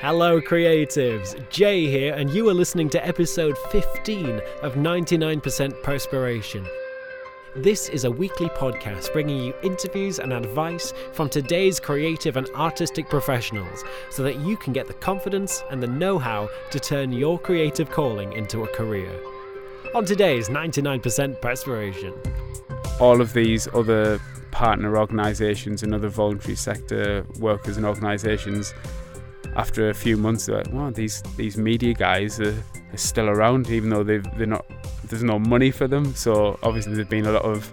Hello, 0.00 0.40
creatives! 0.40 1.36
Jay 1.50 1.86
here, 1.86 2.14
and 2.14 2.30
you 2.30 2.48
are 2.48 2.54
listening 2.54 2.88
to 2.88 3.06
episode 3.06 3.58
15 3.70 4.40
of 4.62 4.72
99% 4.76 5.82
Perspiration. 5.82 6.66
This 7.54 7.90
is 7.90 8.04
a 8.04 8.10
weekly 8.10 8.48
podcast 8.48 9.12
bringing 9.12 9.44
you 9.44 9.54
interviews 9.62 10.18
and 10.18 10.32
advice 10.32 10.94
from 11.12 11.28
today's 11.28 11.78
creative 11.78 12.38
and 12.38 12.48
artistic 12.54 13.10
professionals 13.10 13.84
so 14.08 14.22
that 14.22 14.40
you 14.40 14.56
can 14.56 14.72
get 14.72 14.86
the 14.86 14.94
confidence 14.94 15.62
and 15.68 15.82
the 15.82 15.86
know 15.86 16.18
how 16.18 16.48
to 16.70 16.80
turn 16.80 17.12
your 17.12 17.38
creative 17.38 17.90
calling 17.90 18.32
into 18.32 18.64
a 18.64 18.68
career. 18.68 19.12
On 19.94 20.06
today's 20.06 20.48
99% 20.48 21.42
Perspiration. 21.42 22.14
all 23.00 23.20
of 23.20 23.34
these 23.34 23.68
other 23.74 24.18
partner 24.50 24.96
organisations 24.96 25.82
and 25.82 25.94
other 25.94 26.08
voluntary 26.08 26.56
sector 26.56 27.24
workers 27.38 27.76
and 27.76 27.84
organisations, 27.84 28.72
after 29.56 29.90
a 29.90 29.94
few 29.94 30.16
months, 30.16 30.46
they're 30.46 30.58
like, 30.58 30.72
"Wow, 30.72 30.90
these 30.90 31.22
these 31.36 31.56
media 31.56 31.94
guys 31.94 32.40
are, 32.40 32.56
are 32.92 32.96
still 32.96 33.28
around, 33.28 33.70
even 33.70 33.90
though 33.90 34.04
they've 34.04 34.26
they're 34.36 34.46
not. 34.46 34.64
There's 35.04 35.24
no 35.24 35.38
money 35.38 35.70
for 35.70 35.88
them. 35.88 36.14
So 36.14 36.58
obviously, 36.62 36.94
there's 36.94 37.08
been 37.08 37.26
a 37.26 37.32
lot 37.32 37.44
of 37.44 37.72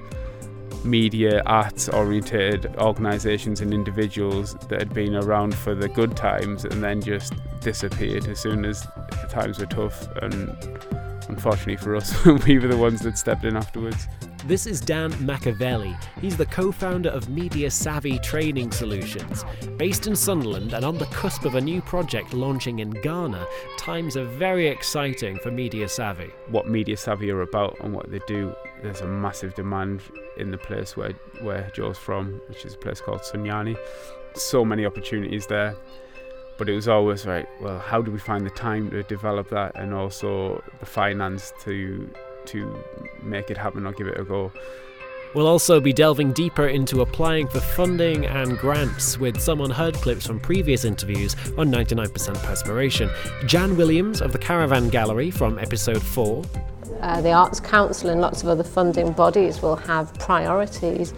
media 0.83 1.41
arts 1.45 1.89
oriented 1.89 2.73
organisations 2.77 3.61
and 3.61 3.73
individuals 3.73 4.55
that 4.69 4.79
had 4.79 4.93
been 4.93 5.15
around 5.15 5.53
for 5.53 5.75
the 5.75 5.87
good 5.89 6.15
times 6.15 6.65
and 6.65 6.83
then 6.83 7.01
just 7.01 7.33
disappeared 7.61 8.27
as 8.27 8.39
soon 8.39 8.63
as 8.63 8.87
times 9.29 9.59
were 9.59 9.65
tough 9.65 10.07
and 10.21 10.49
unfortunately 11.29 11.75
for 11.75 11.95
us 11.95 12.25
we 12.47 12.57
were 12.57 12.67
the 12.67 12.77
ones 12.77 13.01
that 13.01 13.17
stepped 13.17 13.43
in 13.43 13.57
afterwards 13.57 14.07
This 14.47 14.65
is 14.65 14.79
Dan 14.79 15.13
Machiavelli. 15.25 15.93
He's 16.21 16.37
the 16.37 16.45
co 16.45 16.71
founder 16.71 17.09
of 17.09 17.27
Media 17.27 17.69
Savvy 17.69 18.17
Training 18.19 18.71
Solutions. 18.71 19.43
Based 19.75 20.07
in 20.07 20.15
Sunderland 20.15 20.71
and 20.71 20.85
on 20.85 20.97
the 20.97 21.05
cusp 21.07 21.43
of 21.43 21.55
a 21.55 21.61
new 21.61 21.81
project 21.81 22.33
launching 22.33 22.79
in 22.79 22.91
Ghana, 22.91 23.45
times 23.77 24.15
are 24.15 24.23
very 24.23 24.69
exciting 24.69 25.37
for 25.39 25.51
Media 25.51 25.89
Savvy. 25.89 26.31
what 26.47 26.65
Media 26.65 26.95
Savvy 26.95 27.29
are 27.29 27.41
about 27.41 27.77
and 27.81 27.93
what 27.93 28.09
they 28.09 28.21
do, 28.25 28.55
there's 28.81 29.01
a 29.01 29.05
massive 29.05 29.53
demand 29.53 30.01
in 30.37 30.49
the 30.49 30.57
place 30.57 30.95
where, 30.95 31.11
where 31.41 31.69
Joe's 31.75 31.97
from, 31.97 32.39
which 32.47 32.63
is 32.63 32.75
a 32.75 32.77
place 32.77 33.01
called 33.01 33.23
Sunyani. 33.23 33.75
So 34.35 34.63
many 34.63 34.85
opportunities 34.85 35.45
there. 35.45 35.75
But 36.57 36.69
it 36.69 36.73
was 36.73 36.87
always 36.87 37.25
right, 37.25 37.49
well, 37.61 37.79
how 37.79 38.01
do 38.01 38.11
we 38.11 38.17
find 38.17 38.45
the 38.45 38.51
time 38.51 38.91
to 38.91 39.03
develop 39.03 39.49
that 39.49 39.73
and 39.75 39.93
also 39.93 40.63
the 40.79 40.85
finance 40.85 41.51
to 41.65 42.09
to 42.47 42.83
make 43.21 43.49
it 43.49 43.57
happen 43.57 43.85
or 43.85 43.91
give 43.93 44.07
it 44.07 44.19
a 44.19 44.23
go? 44.23 44.51
We'll 45.35 45.47
also 45.47 45.79
be 45.79 45.93
delving 45.93 46.31
deeper 46.31 46.67
into 46.67 47.01
applying 47.01 47.47
for 47.47 47.59
funding 47.59 48.25
and 48.25 48.57
grants 48.57 49.17
with 49.19 49.39
some 49.39 49.61
unheard 49.61 49.93
clips 49.95 50.25
from 50.25 50.39
previous 50.39 50.85
interviews 50.85 51.35
on 51.57 51.69
99% 51.69 52.41
Perspiration. 52.43 53.09
Jan 53.45 53.75
Williams 53.77 54.21
of 54.21 54.31
the 54.31 54.39
Caravan 54.39 54.89
Gallery 54.89 55.29
from 55.29 55.59
episode 55.59 56.01
4, 56.01 56.43
Uh, 57.01 57.21
the 57.21 57.31
Arts 57.31 57.59
Council 57.59 58.09
and 58.09 58.21
lots 58.21 58.41
of 58.41 58.49
other 58.49 58.63
funding 58.63 59.11
bodies 59.11 59.61
will 59.61 59.75
have 59.75 60.11
priorities. 60.17 61.13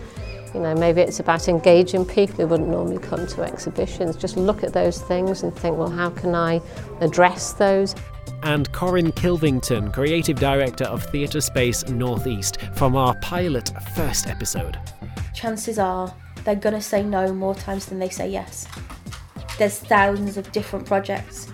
You 0.54 0.60
know, 0.60 0.76
maybe 0.76 1.00
it's 1.02 1.20
about 1.20 1.48
engaging 1.48 2.04
people 2.04 2.38
who 2.38 2.48
wouldn't 2.48 2.68
normally 2.68 2.98
come 2.98 3.28
to 3.28 3.44
exhibitions. 3.44 4.18
Just 4.18 4.36
look 4.36 4.64
at 4.64 4.74
those 4.74 5.00
things 5.00 5.44
and 5.44 5.56
think, 5.56 5.78
well, 5.78 5.90
how 5.90 6.10
can 6.10 6.34
I 6.36 6.60
address 7.00 7.54
those? 7.54 7.96
And 8.44 8.72
Corinne 8.72 9.12
Kilvington, 9.12 9.94
creative 9.94 10.40
director 10.40 10.86
of 10.86 11.04
Theatre 11.06 11.42
Space 11.42 11.88
Northeast, 11.90 12.60
from 12.74 12.96
our 12.96 13.16
pilot 13.22 13.72
first 13.96 14.28
episode. 14.28 14.78
chances 15.34 15.80
are 15.80 16.14
they're 16.44 16.56
going 16.56 16.76
to 16.76 16.82
say 16.82 17.04
no 17.04 17.34
more 17.34 17.56
times 17.56 17.86
than 17.88 18.00
they 18.00 18.10
say 18.10 18.30
yes. 18.30 18.68
There's 19.58 19.78
thousands 19.78 20.38
of 20.38 20.52
different 20.52 20.86
projects 20.86 21.52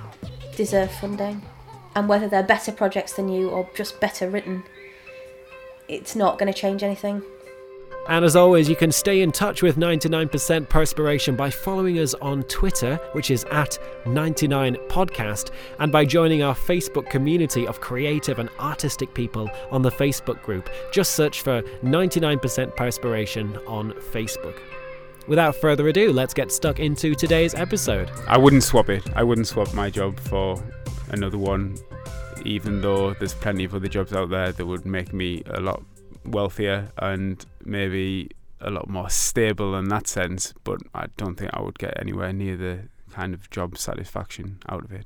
deserve 0.55 0.91
funding, 0.91 1.41
and 1.95 2.07
whether 2.07 2.27
they're 2.27 2.43
better 2.43 2.71
projects 2.71 3.13
than 3.13 3.29
you 3.29 3.49
or 3.49 3.67
just 3.75 3.99
better 3.99 4.29
written, 4.29 4.63
it's 5.87 6.15
not 6.15 6.37
going 6.39 6.51
to 6.51 6.57
change 6.57 6.83
anything. 6.83 7.21
And 8.07 8.23
as 8.23 8.35
always, 8.35 8.69
you 8.69 8.75
can 8.75 8.91
stay 8.91 9.21
in 9.23 9.31
touch 9.31 9.63
with 9.63 9.77
99% 9.77 10.69
Perspiration 10.69 11.35
by 11.35 11.49
following 11.49 11.97
us 11.97 12.13
on 12.15 12.43
Twitter, 12.43 12.97
which 13.13 13.31
is 13.31 13.45
at 13.45 13.79
99podcast, 14.05 15.49
and 15.79 15.91
by 15.91 16.05
joining 16.05 16.43
our 16.43 16.53
Facebook 16.53 17.09
community 17.09 17.65
of 17.65 17.81
creative 17.81 18.37
and 18.37 18.49
artistic 18.59 19.11
people 19.15 19.49
on 19.71 19.81
the 19.81 19.89
Facebook 19.89 20.41
group. 20.43 20.69
Just 20.91 21.15
search 21.15 21.41
for 21.41 21.63
99% 21.83 22.75
Perspiration 22.75 23.57
on 23.65 23.91
Facebook. 23.93 24.59
Without 25.27 25.55
further 25.55 25.87
ado, 25.87 26.13
let's 26.13 26.35
get 26.35 26.51
stuck 26.51 26.79
into 26.79 27.15
today's 27.15 27.55
episode. 27.55 28.11
I 28.27 28.37
wouldn't 28.37 28.63
swap 28.63 28.89
it. 28.89 29.03
I 29.15 29.23
wouldn't 29.23 29.47
swap 29.47 29.73
my 29.73 29.89
job 29.89 30.19
for 30.19 30.63
another 31.09 31.39
one, 31.39 31.75
even 32.45 32.81
though 32.81 33.15
there's 33.15 33.33
plenty 33.33 33.63
of 33.63 33.73
other 33.73 33.87
jobs 33.87 34.13
out 34.13 34.29
there 34.29 34.51
that 34.51 34.63
would 34.63 34.85
make 34.85 35.11
me 35.11 35.41
a 35.47 35.59
lot 35.59 35.81
wealthier 36.27 36.91
and 36.97 37.45
maybe 37.63 38.29
a 38.61 38.69
lot 38.69 38.89
more 38.89 39.09
stable 39.09 39.75
in 39.75 39.89
that 39.89 40.07
sense. 40.07 40.53
But 40.63 40.81
I 40.93 41.07
don't 41.17 41.35
think 41.35 41.51
I 41.53 41.61
would 41.61 41.79
get 41.79 41.99
anywhere 41.99 42.33
near 42.33 42.57
the 42.57 42.89
kind 43.11 43.33
of 43.33 43.49
job 43.49 43.77
satisfaction 43.77 44.59
out 44.67 44.83
of 44.83 44.91
it. 44.91 45.05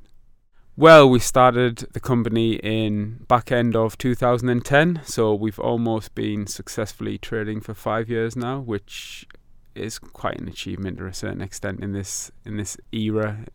Well, 0.75 1.09
we 1.09 1.19
started 1.19 1.89
the 1.91 1.99
company 1.99 2.53
in 2.53 3.25
back 3.27 3.51
end 3.51 3.75
of 3.75 3.97
2010, 3.97 5.01
so 5.03 5.33
we've 5.33 5.59
almost 5.59 6.15
been 6.15 6.47
successfully 6.47 7.17
trading 7.17 7.59
for 7.59 7.73
five 7.73 8.09
years 8.09 8.37
now, 8.37 8.59
which 8.59 9.27
is 9.75 9.99
quite 9.99 10.39
an 10.39 10.47
achievement 10.47 10.97
to 10.99 11.05
a 11.05 11.13
certain 11.13 11.41
extent 11.41 11.83
in 11.83 11.91
this 11.91 12.31
in 12.45 12.55
this 12.55 12.77
era, 12.93 13.45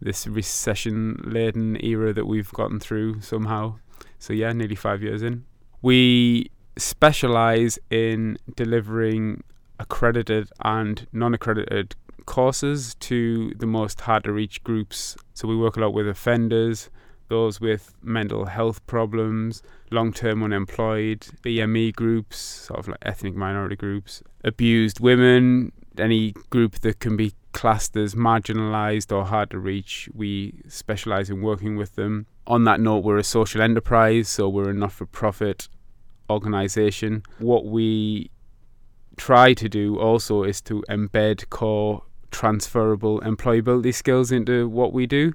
this 0.00 0.28
recession-laden 0.28 1.76
era 1.84 2.12
that 2.12 2.26
we've 2.26 2.52
gotten 2.52 2.78
through 2.78 3.20
somehow. 3.20 3.80
So 4.20 4.32
yeah, 4.32 4.52
nearly 4.52 4.76
five 4.76 5.02
years 5.02 5.22
in. 5.22 5.46
We 5.82 6.52
specialize 6.80 7.78
in 7.90 8.38
delivering 8.56 9.42
accredited 9.78 10.50
and 10.62 11.06
non-accredited 11.12 11.94
courses 12.26 12.94
to 12.96 13.52
the 13.58 13.66
most 13.66 14.00
hard-to-reach 14.02 14.62
groups. 14.62 15.16
So 15.34 15.48
we 15.48 15.56
work 15.56 15.76
a 15.76 15.80
lot 15.80 15.94
with 15.94 16.08
offenders, 16.08 16.90
those 17.28 17.60
with 17.60 17.94
mental 18.02 18.46
health 18.46 18.84
problems, 18.86 19.62
long-term 19.90 20.42
unemployed, 20.42 21.20
BME 21.42 21.94
groups, 21.94 22.36
sort 22.38 22.80
of 22.80 22.88
like 22.88 22.98
ethnic 23.02 23.34
minority 23.34 23.76
groups, 23.76 24.22
abused 24.44 25.00
women, 25.00 25.72
any 25.98 26.32
group 26.50 26.80
that 26.80 27.00
can 27.00 27.16
be 27.16 27.32
classed 27.52 27.96
as 27.96 28.14
marginalized 28.14 29.14
or 29.14 29.24
hard 29.24 29.50
to 29.50 29.58
reach, 29.58 30.08
we 30.14 30.54
specialize 30.68 31.30
in 31.30 31.42
working 31.42 31.76
with 31.76 31.94
them. 31.96 32.26
On 32.46 32.64
that 32.64 32.80
note, 32.80 33.04
we're 33.04 33.18
a 33.18 33.24
social 33.24 33.62
enterprise, 33.62 34.28
so 34.28 34.48
we're 34.48 34.70
a 34.70 34.74
not 34.74 34.92
for 34.92 35.06
profit 35.06 35.68
organization. 36.30 37.22
What 37.38 37.66
we 37.66 38.30
try 39.16 39.52
to 39.54 39.68
do 39.68 39.98
also 39.98 40.44
is 40.44 40.60
to 40.62 40.82
embed 40.88 41.50
core 41.50 42.02
transferable 42.30 43.20
employability 43.20 43.92
skills 43.92 44.32
into 44.32 44.68
what 44.68 44.92
we 44.92 45.06
do. 45.06 45.32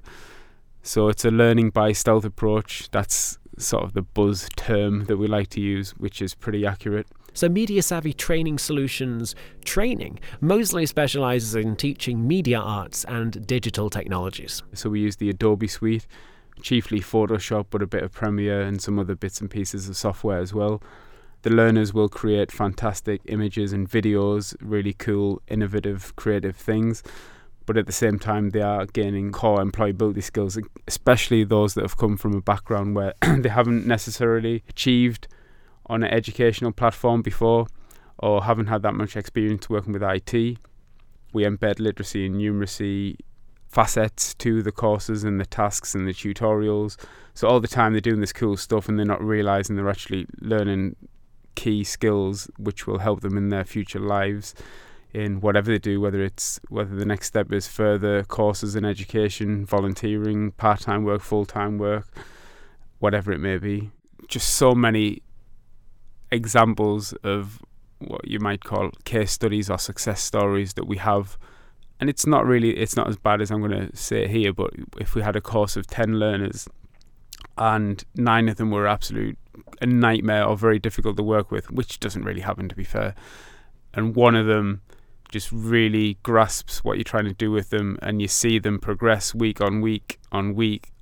So 0.82 1.08
it's 1.08 1.24
a 1.24 1.30
learning 1.30 1.70
by 1.70 1.92
stealth 1.92 2.24
approach. 2.24 2.90
That's 2.90 3.38
sort 3.58 3.84
of 3.84 3.92
the 3.92 4.02
buzz 4.02 4.48
term 4.56 5.04
that 5.06 5.16
we 5.16 5.26
like 5.26 5.48
to 5.48 5.60
use, 5.60 5.92
which 5.92 6.20
is 6.20 6.34
pretty 6.34 6.66
accurate. 6.66 7.06
So, 7.32 7.50
Media 7.50 7.82
Savvy 7.82 8.14
Training 8.14 8.58
Solutions 8.58 9.34
Training 9.62 10.20
mostly 10.40 10.86
specializes 10.86 11.54
in 11.54 11.76
teaching 11.76 12.26
media 12.26 12.58
arts 12.58 13.04
and 13.04 13.46
digital 13.46 13.90
technologies. 13.90 14.62
So 14.72 14.88
we 14.88 15.00
use 15.00 15.16
the 15.16 15.28
Adobe 15.28 15.66
suite, 15.66 16.06
chiefly 16.62 17.00
Photoshop, 17.00 17.66
but 17.70 17.82
a 17.82 17.86
bit 17.86 18.02
of 18.02 18.12
Premiere 18.12 18.62
and 18.62 18.80
some 18.80 18.98
other 18.98 19.14
bits 19.14 19.40
and 19.40 19.50
pieces 19.50 19.88
of 19.88 19.96
software 19.96 20.38
as 20.38 20.52
well. 20.52 20.82
The 21.42 21.50
learners 21.50 21.94
will 21.94 22.08
create 22.08 22.50
fantastic 22.50 23.20
images 23.26 23.72
and 23.72 23.88
videos, 23.88 24.56
really 24.60 24.92
cool, 24.92 25.42
innovative, 25.48 26.16
creative 26.16 26.56
things. 26.56 27.02
But 27.66 27.76
at 27.76 27.86
the 27.86 27.92
same 27.92 28.18
time, 28.18 28.50
they 28.50 28.62
are 28.62 28.86
gaining 28.86 29.32
core 29.32 29.58
employability 29.58 30.22
skills, 30.22 30.58
especially 30.86 31.44
those 31.44 31.74
that 31.74 31.82
have 31.82 31.96
come 31.96 32.16
from 32.16 32.34
a 32.34 32.40
background 32.40 32.94
where 32.94 33.14
they 33.38 33.48
haven't 33.48 33.86
necessarily 33.86 34.62
achieved 34.68 35.28
on 35.86 36.02
an 36.02 36.12
educational 36.12 36.72
platform 36.72 37.22
before 37.22 37.66
or 38.18 38.44
haven't 38.44 38.66
had 38.66 38.82
that 38.82 38.94
much 38.94 39.16
experience 39.16 39.68
working 39.68 39.92
with 39.92 40.02
IT. 40.02 40.32
We 41.32 41.44
embed 41.44 41.80
literacy 41.80 42.26
and 42.26 42.36
numeracy 42.36 43.18
facets 43.76 44.32
to 44.36 44.62
the 44.62 44.72
courses 44.72 45.22
and 45.22 45.38
the 45.38 45.44
tasks 45.44 45.94
and 45.94 46.08
the 46.08 46.12
tutorials. 46.14 46.96
So 47.34 47.46
all 47.46 47.60
the 47.60 47.68
time 47.68 47.92
they're 47.92 48.00
doing 48.00 48.20
this 48.20 48.32
cool 48.32 48.56
stuff 48.56 48.88
and 48.88 48.98
they're 48.98 49.04
not 49.04 49.22
realizing 49.22 49.76
they're 49.76 49.90
actually 49.90 50.24
learning 50.40 50.96
key 51.56 51.84
skills 51.84 52.50
which 52.56 52.86
will 52.86 53.00
help 53.00 53.20
them 53.20 53.36
in 53.36 53.50
their 53.50 53.66
future 53.66 53.98
lives 53.98 54.54
in 55.12 55.42
whatever 55.42 55.70
they 55.70 55.78
do, 55.78 56.00
whether 56.00 56.22
it's 56.22 56.58
whether 56.70 56.94
the 56.96 57.04
next 57.04 57.26
step 57.26 57.52
is 57.52 57.68
further 57.68 58.24
courses 58.24 58.76
in 58.76 58.86
education, 58.86 59.66
volunteering, 59.66 60.52
part 60.52 60.80
time 60.80 61.04
work, 61.04 61.20
full 61.20 61.44
time 61.44 61.76
work, 61.76 62.08
whatever 62.98 63.30
it 63.30 63.40
may 63.40 63.58
be. 63.58 63.90
Just 64.26 64.54
so 64.54 64.74
many 64.74 65.20
examples 66.32 67.12
of 67.22 67.60
what 67.98 68.26
you 68.26 68.40
might 68.40 68.64
call 68.64 68.90
case 69.04 69.32
studies 69.32 69.68
or 69.68 69.78
success 69.78 70.22
stories 70.22 70.72
that 70.74 70.86
we 70.86 70.96
have 70.96 71.36
and 72.00 72.10
it's 72.10 72.26
not 72.26 72.44
really 72.46 72.76
it's 72.76 72.96
not 72.96 73.08
as 73.08 73.16
bad 73.16 73.40
as 73.40 73.50
I'm 73.50 73.60
going 73.60 73.88
to 73.88 73.96
say 73.96 74.28
here, 74.28 74.52
but 74.52 74.70
if 74.98 75.14
we 75.14 75.22
had 75.22 75.36
a 75.36 75.40
course 75.40 75.76
of 75.76 75.86
ten 75.86 76.18
learners 76.18 76.68
and 77.58 78.04
nine 78.14 78.48
of 78.48 78.56
them 78.56 78.70
were 78.70 78.86
absolute 78.86 79.38
a 79.80 79.86
nightmare 79.86 80.44
or 80.44 80.56
very 80.56 80.78
difficult 80.78 81.16
to 81.16 81.22
work 81.22 81.50
with, 81.50 81.70
which 81.70 81.98
doesn't 82.00 82.24
really 82.24 82.42
happen 82.42 82.68
to 82.68 82.76
be 82.76 82.84
fair, 82.84 83.14
and 83.94 84.14
one 84.14 84.36
of 84.36 84.46
them 84.46 84.82
just 85.30 85.50
really 85.50 86.18
grasps 86.22 86.84
what 86.84 86.96
you're 86.96 87.04
trying 87.04 87.24
to 87.24 87.34
do 87.34 87.50
with 87.50 87.70
them 87.70 87.98
and 88.00 88.22
you 88.22 88.28
see 88.28 88.58
them 88.58 88.78
progress 88.78 89.34
week 89.34 89.60
on 89.60 89.80
week 89.80 90.20
on 90.30 90.54
week 90.54 90.92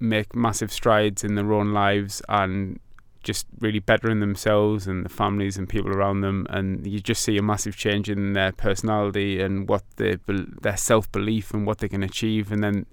make 0.00 0.34
massive 0.34 0.72
strides 0.72 1.22
in 1.22 1.34
their 1.34 1.52
own 1.52 1.72
lives 1.72 2.22
and 2.28 2.78
just 3.26 3.46
really 3.58 3.80
bettering 3.80 4.20
themselves 4.20 4.86
and 4.86 5.04
the 5.04 5.08
families 5.08 5.56
and 5.56 5.68
people 5.68 5.90
around 5.90 6.20
them 6.20 6.46
and 6.48 6.86
you 6.86 7.00
just 7.00 7.22
see 7.22 7.36
a 7.36 7.42
massive 7.42 7.76
change 7.76 8.08
in 8.08 8.34
their 8.34 8.52
personality 8.52 9.40
and 9.40 9.68
what 9.68 9.82
they 9.96 10.16
their 10.62 10.76
self-belief 10.76 11.52
and 11.52 11.66
what 11.66 11.78
they 11.78 11.88
can 11.88 12.04
achieve 12.04 12.52
and 12.52 12.62
then 12.62 12.86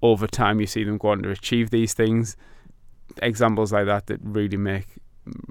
over 0.00 0.26
time 0.26 0.58
you 0.58 0.66
see 0.66 0.84
them 0.84 0.96
go 0.96 1.08
on 1.08 1.22
to 1.22 1.30
achieve 1.30 1.68
these 1.68 1.92
things 1.92 2.34
examples 3.20 3.70
like 3.70 3.84
that 3.84 4.06
that 4.06 4.18
really 4.22 4.56
make 4.56 4.86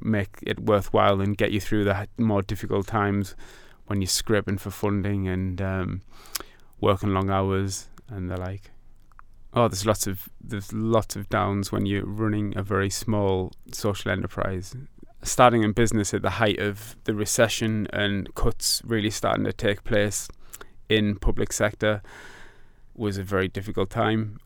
make 0.02 0.40
it 0.42 0.60
worthwhile 0.60 1.22
and 1.22 1.38
get 1.38 1.52
you 1.52 1.62
through 1.62 1.84
the 1.84 2.08
more 2.18 2.42
difficult 2.42 2.88
times 2.88 3.36
when 3.86 4.02
you're 4.02 4.08
scraping 4.08 4.58
for 4.58 4.72
funding 4.72 5.28
and 5.28 5.62
um, 5.62 6.02
working 6.82 7.14
long 7.14 7.30
hours 7.30 7.88
and 8.10 8.30
the 8.30 8.38
like. 8.38 8.72
Oh, 9.58 9.68
there's 9.68 9.88
lots 9.88 10.06
of 10.06 10.30
there's 10.40 10.72
lots 10.72 11.16
of 11.16 11.30
downs 11.30 11.72
when 11.72 11.88
you're 11.88 12.06
running 12.06 12.56
a 12.56 12.62
very 12.62 12.92
small 12.92 13.54
social 13.72 14.12
enterprise. 14.12 14.76
Starting 15.24 15.64
in 15.64 15.72
business 15.72 16.14
at 16.14 16.22
the 16.22 16.30
height 16.30 16.60
of 16.60 16.96
the 17.06 17.16
recession 17.16 17.88
and 17.92 18.36
cuts 18.36 18.84
really 18.86 19.10
starting 19.10 19.46
to 19.46 19.52
take 19.52 19.84
place 19.84 20.28
in 20.90 21.16
public 21.16 21.52
sector 21.52 22.04
was 22.94 23.18
a 23.18 23.24
very 23.24 23.48
difficult 23.48 23.90
time 23.90 24.38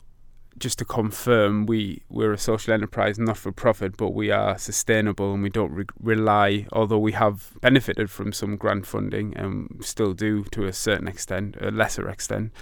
just 0.58 0.78
to 0.78 0.84
confirm, 0.84 1.66
we 1.66 2.02
we're 2.08 2.32
a 2.32 2.38
social 2.38 2.72
enterprise, 2.72 3.18
not 3.18 3.36
for 3.36 3.52
profit, 3.52 3.96
but 3.96 4.10
we 4.10 4.30
are 4.30 4.56
sustainable 4.56 5.34
and 5.34 5.42
we 5.42 5.50
don't 5.50 5.72
re- 5.72 5.84
rely. 6.00 6.66
Although 6.72 6.98
we 6.98 7.12
have 7.12 7.52
benefited 7.60 8.10
from 8.10 8.32
some 8.32 8.56
grant 8.56 8.86
funding 8.86 9.36
and 9.36 9.80
still 9.80 10.14
do 10.14 10.44
to 10.52 10.64
a 10.64 10.72
certain 10.72 11.08
extent, 11.08 11.56
a 11.60 11.70
lesser 11.70 12.08
extent, 12.08 12.52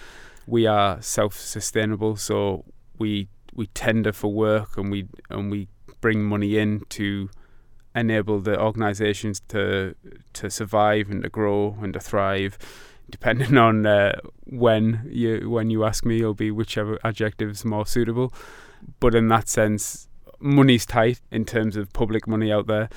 we 0.50 0.66
are 0.66 1.00
self-sustainable. 1.00 2.16
So 2.16 2.64
we 2.98 3.28
we 3.54 3.66
tender 3.68 4.12
for 4.12 4.32
work 4.32 4.76
and 4.76 4.90
we 4.90 5.06
and 5.28 5.50
we 5.50 5.68
bring 6.00 6.22
money 6.24 6.58
in 6.58 6.82
to 6.90 7.30
enable 7.94 8.40
the 8.40 8.60
organisations 8.60 9.40
to 9.48 9.94
to 10.32 10.50
survive 10.50 11.10
and 11.10 11.22
to 11.22 11.28
grow 11.28 11.76
and 11.82 11.92
to 11.94 12.00
thrive 12.00 12.58
depending 13.10 13.56
on 13.58 13.86
uh, 13.86 14.12
when 14.44 15.06
you 15.10 15.50
when 15.50 15.70
you 15.70 15.84
ask 15.84 16.04
me, 16.04 16.20
it'll 16.20 16.34
be 16.34 16.50
whichever 16.50 16.98
adjective 17.04 17.50
is 17.50 17.64
more 17.64 17.86
suitable. 17.86 18.32
But 19.00 19.14
in 19.14 19.28
that 19.28 19.48
sense, 19.48 20.08
money's 20.38 20.86
tight 20.86 21.20
in 21.30 21.44
terms 21.44 21.76
of 21.76 21.92
public 21.92 22.26
money 22.26 22.50
out 22.52 22.66
there. 22.66 22.88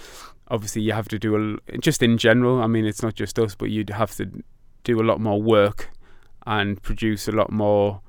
Obviously, 0.49 0.81
you 0.81 0.93
have 0.93 1.07
to 1.09 1.19
do 1.19 1.57
a 1.67 1.77
just 1.79 2.01
in 2.01 2.17
general. 2.17 2.61
I 2.61 2.67
mean, 2.67 2.85
it's 2.85 3.01
not 3.01 3.15
just 3.15 3.39
us, 3.39 3.55
but 3.55 3.69
you'd 3.69 3.89
have 3.89 4.15
to 4.17 4.43
do 4.83 5.01
a 5.01 5.03
lot 5.03 5.19
more 5.19 5.41
work 5.41 5.89
and 6.45 6.81
produce 6.81 7.27
a 7.27 7.31
lot 7.31 7.51
more 7.51 8.01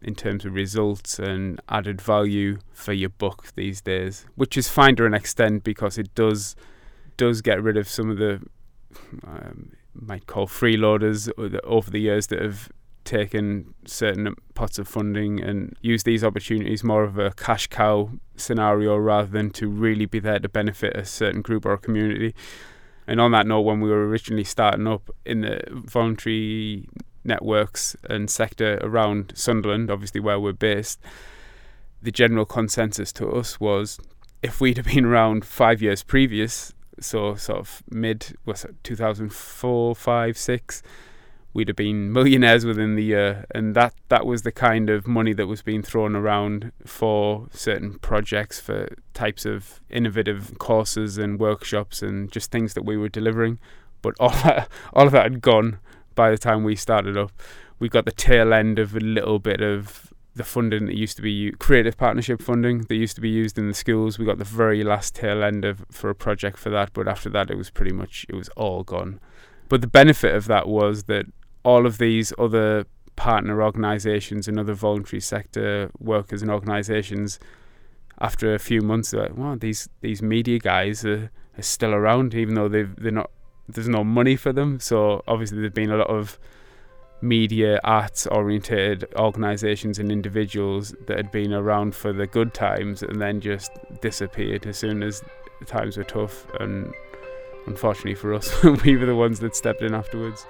in 0.00 0.14
terms 0.14 0.44
of 0.44 0.54
results 0.54 1.18
and 1.18 1.60
added 1.68 2.00
value 2.00 2.58
for 2.72 2.92
your 2.92 3.08
book 3.08 3.46
these 3.54 3.80
days, 3.80 4.26
which 4.34 4.56
is 4.56 4.68
fine 4.68 4.96
to 4.96 5.06
an 5.06 5.14
extent 5.14 5.64
because 5.64 5.98
it 5.98 6.14
does 6.14 6.56
does 7.16 7.42
get 7.42 7.62
rid 7.62 7.76
of 7.76 7.88
some 7.88 8.10
of 8.10 8.16
the 8.16 8.40
um, 9.26 9.72
might 9.94 10.26
call 10.26 10.46
freeloaders 10.46 11.30
over 11.64 11.90
the 11.90 12.00
years 12.00 12.26
that 12.28 12.40
have 12.40 12.70
taken 13.04 13.74
certain 13.84 14.34
pots 14.54 14.78
of 14.78 14.88
funding 14.88 15.40
and 15.40 15.76
used 15.82 16.06
these 16.06 16.24
opportunities 16.24 16.84
more 16.84 17.04
of 17.04 17.18
a 17.18 17.30
cash 17.32 17.66
cow 17.66 18.10
scenario 18.36 18.96
rather 18.96 19.28
than 19.28 19.50
to 19.50 19.68
really 19.68 20.06
be 20.06 20.20
there 20.20 20.38
to 20.38 20.48
benefit 20.48 20.96
a 20.96 21.04
certain 21.04 21.42
group 21.42 21.66
or 21.66 21.76
community. 21.76 22.34
And 23.06 23.20
on 23.20 23.32
that 23.32 23.46
note, 23.46 23.62
when 23.62 23.80
we 23.80 23.90
were 23.90 24.06
originally 24.06 24.44
starting 24.44 24.86
up 24.86 25.10
in 25.26 25.40
the 25.40 25.60
voluntary 25.70 26.88
networks 27.24 27.96
and 28.08 28.30
sector 28.30 28.78
around 28.82 29.32
Sunderland, 29.34 29.90
obviously 29.90 30.20
where 30.20 30.40
we're 30.40 30.52
based, 30.52 31.00
the 32.02 32.10
general 32.10 32.44
consensus 32.44 33.12
to 33.12 33.30
us 33.30 33.60
was 33.60 34.00
if 34.42 34.60
we'd 34.60 34.76
have 34.76 34.86
been 34.86 35.04
around 35.04 35.44
five 35.44 35.80
years 35.80 36.02
previous, 36.02 36.72
so 37.00 37.34
sort 37.36 37.58
of 37.58 37.82
mid 37.90 38.36
was 38.44 38.64
it 38.64 38.74
2004 38.84 39.96
5 39.96 40.38
6 40.38 40.82
we'd 41.54 41.68
have 41.68 41.76
been 41.76 42.12
millionaires 42.12 42.64
within 42.64 42.94
the 42.94 43.04
year. 43.04 43.44
And 43.54 43.74
that 43.74 43.94
that 44.08 44.26
was 44.26 44.42
the 44.42 44.52
kind 44.52 44.90
of 44.90 45.06
money 45.06 45.32
that 45.34 45.46
was 45.46 45.62
being 45.62 45.82
thrown 45.82 46.16
around 46.16 46.72
for 46.86 47.48
certain 47.50 47.98
projects 47.98 48.60
for 48.60 48.88
types 49.14 49.44
of 49.44 49.80
innovative 49.90 50.58
courses 50.58 51.18
and 51.18 51.38
workshops 51.38 52.02
and 52.02 52.30
just 52.32 52.50
things 52.50 52.74
that 52.74 52.84
we 52.84 52.96
were 52.96 53.08
delivering. 53.08 53.58
But 54.00 54.14
all 54.18 54.30
that 54.44 54.68
all 54.92 55.06
of 55.06 55.12
that 55.12 55.24
had 55.24 55.40
gone 55.40 55.78
by 56.14 56.30
the 56.30 56.38
time 56.38 56.64
we 56.64 56.76
started 56.76 57.16
up 57.16 57.32
we 57.78 57.88
got 57.88 58.04
the 58.04 58.12
tail 58.12 58.54
end 58.54 58.78
of 58.78 58.94
a 58.94 59.00
little 59.00 59.40
bit 59.40 59.60
of 59.60 60.12
the 60.34 60.44
funding 60.44 60.86
that 60.86 60.96
used 60.96 61.16
to 61.16 61.22
be 61.22 61.50
creative 61.58 61.96
partnership 61.96 62.40
funding 62.40 62.82
that 62.82 62.94
used 62.94 63.16
to 63.16 63.20
be 63.20 63.28
used 63.28 63.58
in 63.58 63.66
the 63.66 63.74
schools. 63.74 64.18
We 64.18 64.24
got 64.24 64.38
the 64.38 64.44
very 64.44 64.82
last 64.82 65.14
tail 65.14 65.42
end 65.42 65.64
of 65.64 65.84
for 65.90 66.08
a 66.08 66.14
project 66.14 66.58
for 66.58 66.70
that, 66.70 66.92
but 66.92 67.08
after 67.08 67.28
that, 67.30 67.50
it 67.50 67.56
was 67.56 67.70
pretty 67.70 67.92
much 67.92 68.24
it 68.28 68.34
was 68.34 68.48
all 68.50 68.82
gone. 68.82 69.20
But 69.68 69.80
the 69.80 69.88
benefit 69.88 70.34
of 70.34 70.46
that 70.46 70.68
was 70.68 71.04
that 71.04 71.26
all 71.64 71.84
of 71.84 71.98
these 71.98 72.32
other 72.38 72.86
partner 73.16 73.62
organisations 73.62 74.48
and 74.48 74.58
other 74.58 74.74
voluntary 74.74 75.20
sector 75.20 75.90
workers 75.98 76.40
and 76.40 76.50
organisations, 76.50 77.38
after 78.20 78.54
a 78.54 78.58
few 78.58 78.80
months, 78.80 79.10
they're 79.10 79.22
like, 79.22 79.36
"Wow, 79.36 79.56
these 79.56 79.88
these 80.00 80.22
media 80.22 80.58
guys 80.58 81.04
are, 81.04 81.30
are 81.58 81.62
still 81.62 81.94
around, 81.94 82.34
even 82.34 82.54
though 82.54 82.68
they've 82.68 82.94
they're 82.96 83.12
not. 83.12 83.30
There's 83.68 83.88
no 83.88 84.04
money 84.04 84.36
for 84.36 84.52
them. 84.52 84.80
So 84.80 85.22
obviously, 85.26 85.60
there's 85.60 85.72
been 85.72 85.90
a 85.90 85.96
lot 85.96 86.10
of 86.10 86.38
media 87.22 87.78
arts 87.84 88.26
oriented 88.26 89.06
organizations 89.14 90.00
and 90.00 90.10
individuals 90.10 90.92
that 91.06 91.16
had 91.16 91.30
been 91.30 91.52
around 91.52 91.94
for 91.94 92.12
the 92.12 92.26
good 92.26 92.52
times 92.52 93.00
and 93.00 93.22
then 93.22 93.40
just 93.40 93.70
disappeared 94.00 94.66
as 94.66 94.76
soon 94.76 95.04
as 95.04 95.22
the 95.60 95.64
times 95.64 95.96
were 95.96 96.02
tough 96.02 96.44
and 96.58 96.92
unfortunately 97.68 98.16
for 98.16 98.34
us 98.34 98.60
we 98.84 98.96
were 98.96 99.06
the 99.06 99.14
ones 99.14 99.38
that 99.38 99.54
stepped 99.54 99.82
in 99.82 99.94
afterwards 99.94 100.44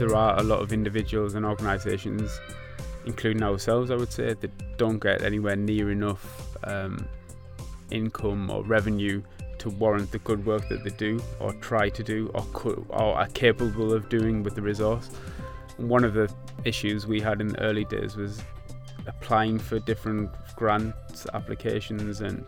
there 0.00 0.16
are 0.16 0.36
a 0.40 0.42
lot 0.42 0.60
of 0.60 0.72
individuals 0.72 1.36
and 1.36 1.46
organizations 1.46 2.40
including 3.06 3.44
ourselves 3.44 3.92
i 3.92 3.94
would 3.94 4.12
say 4.12 4.34
that 4.34 4.50
don't 4.76 4.98
get 4.98 5.22
anywhere 5.22 5.54
near 5.54 5.92
enough 5.92 6.56
um, 6.64 7.06
income 7.90 8.50
or 8.50 8.62
revenue 8.62 9.22
to 9.58 9.70
warrant 9.70 10.10
the 10.12 10.18
good 10.18 10.44
work 10.46 10.68
that 10.68 10.84
they 10.84 10.90
do 10.90 11.20
or 11.40 11.52
try 11.54 11.88
to 11.88 12.02
do 12.02 12.30
or, 12.34 12.46
could, 12.52 12.84
or 12.88 13.18
are 13.18 13.26
capable 13.28 13.92
of 13.92 14.08
doing 14.08 14.42
with 14.42 14.54
the 14.54 14.62
resource. 14.62 15.10
One 15.76 16.04
of 16.04 16.14
the 16.14 16.32
issues 16.64 17.06
we 17.06 17.20
had 17.20 17.40
in 17.40 17.48
the 17.48 17.60
early 17.60 17.84
days 17.84 18.16
was 18.16 18.42
applying 19.06 19.58
for 19.58 19.78
different 19.80 20.30
grants 20.56 21.26
applications 21.34 22.20
and 22.20 22.44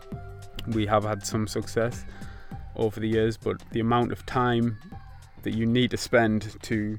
we 0.67 0.85
have 0.85 1.03
had 1.03 1.25
some 1.25 1.47
success 1.47 2.05
over 2.75 2.99
the 2.99 3.07
years 3.07 3.35
but 3.35 3.61
the 3.71 3.79
amount 3.79 4.11
of 4.11 4.25
time 4.25 4.77
that 5.43 5.55
you 5.55 5.65
need 5.65 5.89
to 5.89 5.97
spend 5.97 6.55
to 6.61 6.97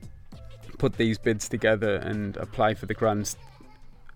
put 0.78 0.94
these 0.94 1.16
bids 1.16 1.49
together 1.49 1.96
and 1.96 2.37
apply 2.38 2.75
for 2.75 2.87
the 2.87 2.94
grants 2.94 3.37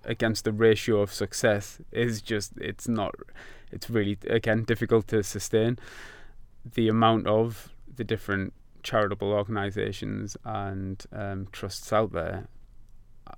against 0.04 0.44
the 0.44 0.52
ratio 0.52 1.00
of 1.00 1.12
success 1.12 1.78
is 1.92 2.20
just 2.20 2.52
it's 2.58 2.88
not 2.88 3.14
it's 3.72 3.90
really 3.90 4.18
again 4.28 4.64
difficult 4.64 5.08
to 5.08 5.22
sustain 5.22 5.78
the 6.74 6.88
amount 6.88 7.26
of 7.26 7.72
the 7.94 8.04
different 8.04 8.52
charitable 8.82 9.32
organisations 9.32 10.36
and 10.44 11.04
um, 11.12 11.48
trusts 11.52 11.92
out 11.92 12.12
there 12.12 12.46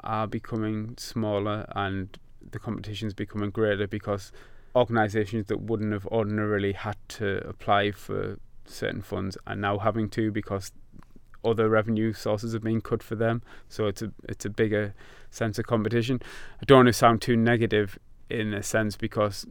are 0.05 0.27
becoming 0.27 0.95
smaller 0.99 1.67
and 1.75 2.19
the 2.51 2.59
competition 2.59 3.09
is 3.09 3.15
becoming 3.15 3.51
greater 3.51 3.87
because 3.87 4.33
organisations 4.77 5.47
that 5.47 5.61
wouldn't 5.61 5.93
have 5.93 6.07
ordinarily 6.07 6.73
had 6.73 6.97
to 7.09 7.39
apply 7.49 7.91
for 7.91 8.39
certain 8.65 9.03
funds 9.03 9.37
are 9.47 9.57
now 9.57 9.79
having 9.79 10.09
to 10.11 10.31
because 10.31 10.73
other 11.45 11.69
revenue 11.69 12.13
sources 12.13 12.55
are 12.55 12.61
being 12.61 12.81
cut 12.81 13.03
for 13.03 13.15
them. 13.15 13.43
So 13.69 13.87
it's 13.87 14.03
a 14.03 14.13
it's 14.25 14.45
a 14.45 14.51
bigger 14.51 14.95
sense 15.31 15.59
of 15.59 15.67
competition. 15.67 16.21
I 16.61 16.65
don't 16.67 16.79
want 16.79 16.87
to 16.89 16.93
sound 16.93 17.23
too 17.23 17.37
negative 17.37 17.99
in 18.29 18.53
a 18.53 18.63
sense 18.63 18.97
because 18.97 19.47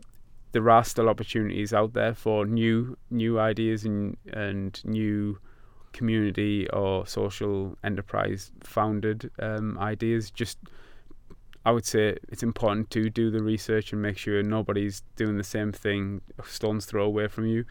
there 0.52 0.70
are 0.70 0.84
still 0.84 1.10
opportunities 1.10 1.74
out 1.74 1.94
there 1.94 2.14
for 2.14 2.46
new 2.46 2.98
new 3.10 3.40
ideas 3.40 3.86
and 3.86 4.18
and 4.32 4.82
new 4.86 5.40
community 5.94 6.70
or 6.70 7.08
social 7.08 7.78
enterprise 7.84 8.52
founded 8.64 9.32
um, 9.40 9.78
ideas. 9.80 10.32
Just 10.32 10.58
I 11.66 11.72
would 11.72 11.86
say 11.86 12.18
it's 12.30 12.44
important 12.44 12.90
to 12.92 13.10
do 13.10 13.30
the 13.30 13.44
research 13.44 13.92
and 13.92 14.02
make 14.02 14.18
sure 14.18 14.42
nobody's 14.42 15.04
doing 15.16 15.38
the 15.38 15.44
same 15.44 15.72
thing 15.72 16.22
a 16.40 16.44
stone's 16.46 16.86
throw 16.86 17.04
away 17.04 17.28
from 17.28 17.46
you. 17.46 17.66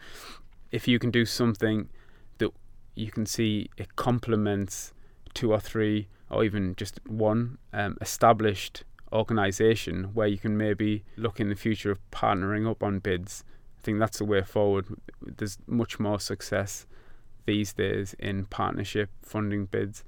If 0.71 0.87
you 0.87 0.99
can 0.99 1.09
do 1.09 1.25
something 1.25 1.89
that 2.37 2.51
you 2.95 3.11
can 3.11 3.25
see 3.25 3.69
it 3.77 3.95
complements 3.95 4.93
two 5.33 5.51
or 5.51 5.59
three 5.59 6.07
or 6.29 6.43
even 6.43 6.75
just 6.75 6.99
one 7.07 7.57
um, 7.73 7.97
established 8.01 8.83
organisation 9.11 10.05
where 10.13 10.27
you 10.27 10.37
can 10.37 10.57
maybe 10.57 11.03
look 11.15 11.39
in 11.39 11.49
the 11.49 11.55
future 11.55 11.91
of 11.91 11.99
partnering 12.11 12.69
up 12.69 12.83
on 12.83 12.99
bids. 12.99 13.43
I 13.79 13.81
think 13.81 13.99
that's 13.99 14.17
the 14.17 14.25
way 14.25 14.41
forward. 14.41 14.87
There's 15.21 15.57
much 15.67 15.99
more 15.99 16.19
success 16.19 16.85
these 17.45 17.73
days 17.73 18.15
in 18.19 18.45
partnership 18.45 19.09
funding 19.21 19.65
bids. 19.65 20.03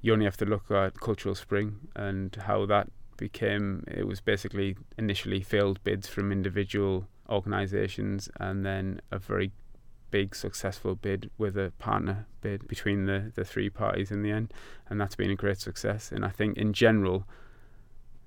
You 0.00 0.12
only 0.12 0.24
have 0.24 0.36
to 0.38 0.46
look 0.46 0.70
at 0.70 1.00
Cultural 1.00 1.34
Spring 1.34 1.88
and 1.94 2.34
how 2.34 2.66
that 2.66 2.88
became. 3.16 3.84
It 3.86 4.06
was 4.06 4.20
basically 4.20 4.76
initially 4.98 5.42
failed 5.42 5.82
bids 5.84 6.08
from 6.08 6.32
individual 6.32 7.06
organisations 7.28 8.28
and 8.40 8.64
then 8.64 9.00
a 9.10 9.18
very 9.18 9.52
big 10.10 10.34
successful 10.34 10.94
bid 10.94 11.30
with 11.38 11.56
a 11.56 11.72
partner 11.78 12.26
bid 12.42 12.68
between 12.68 13.06
the, 13.06 13.32
the 13.34 13.44
three 13.44 13.70
parties 13.70 14.10
in 14.10 14.22
the 14.22 14.30
end 14.30 14.52
and 14.88 15.00
that's 15.00 15.16
been 15.16 15.30
a 15.30 15.34
great 15.34 15.58
success 15.58 16.12
and 16.12 16.22
I 16.22 16.28
think 16.28 16.58
in 16.58 16.74
general 16.74 17.26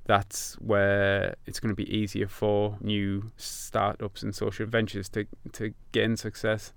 that's 0.06 0.56
where 0.56 1.36
it's 1.46 1.60
going 1.60 1.72
to 1.72 1.76
be 1.76 1.90
easier 1.96 2.28
for 2.28 2.78
new 2.80 3.32
startups 3.38 4.24
and 4.24 4.34
social 4.34 4.66
ventures 4.66 5.10
to 5.10 5.26
to 5.54 5.74
gain 5.92 6.16
success 6.16 6.74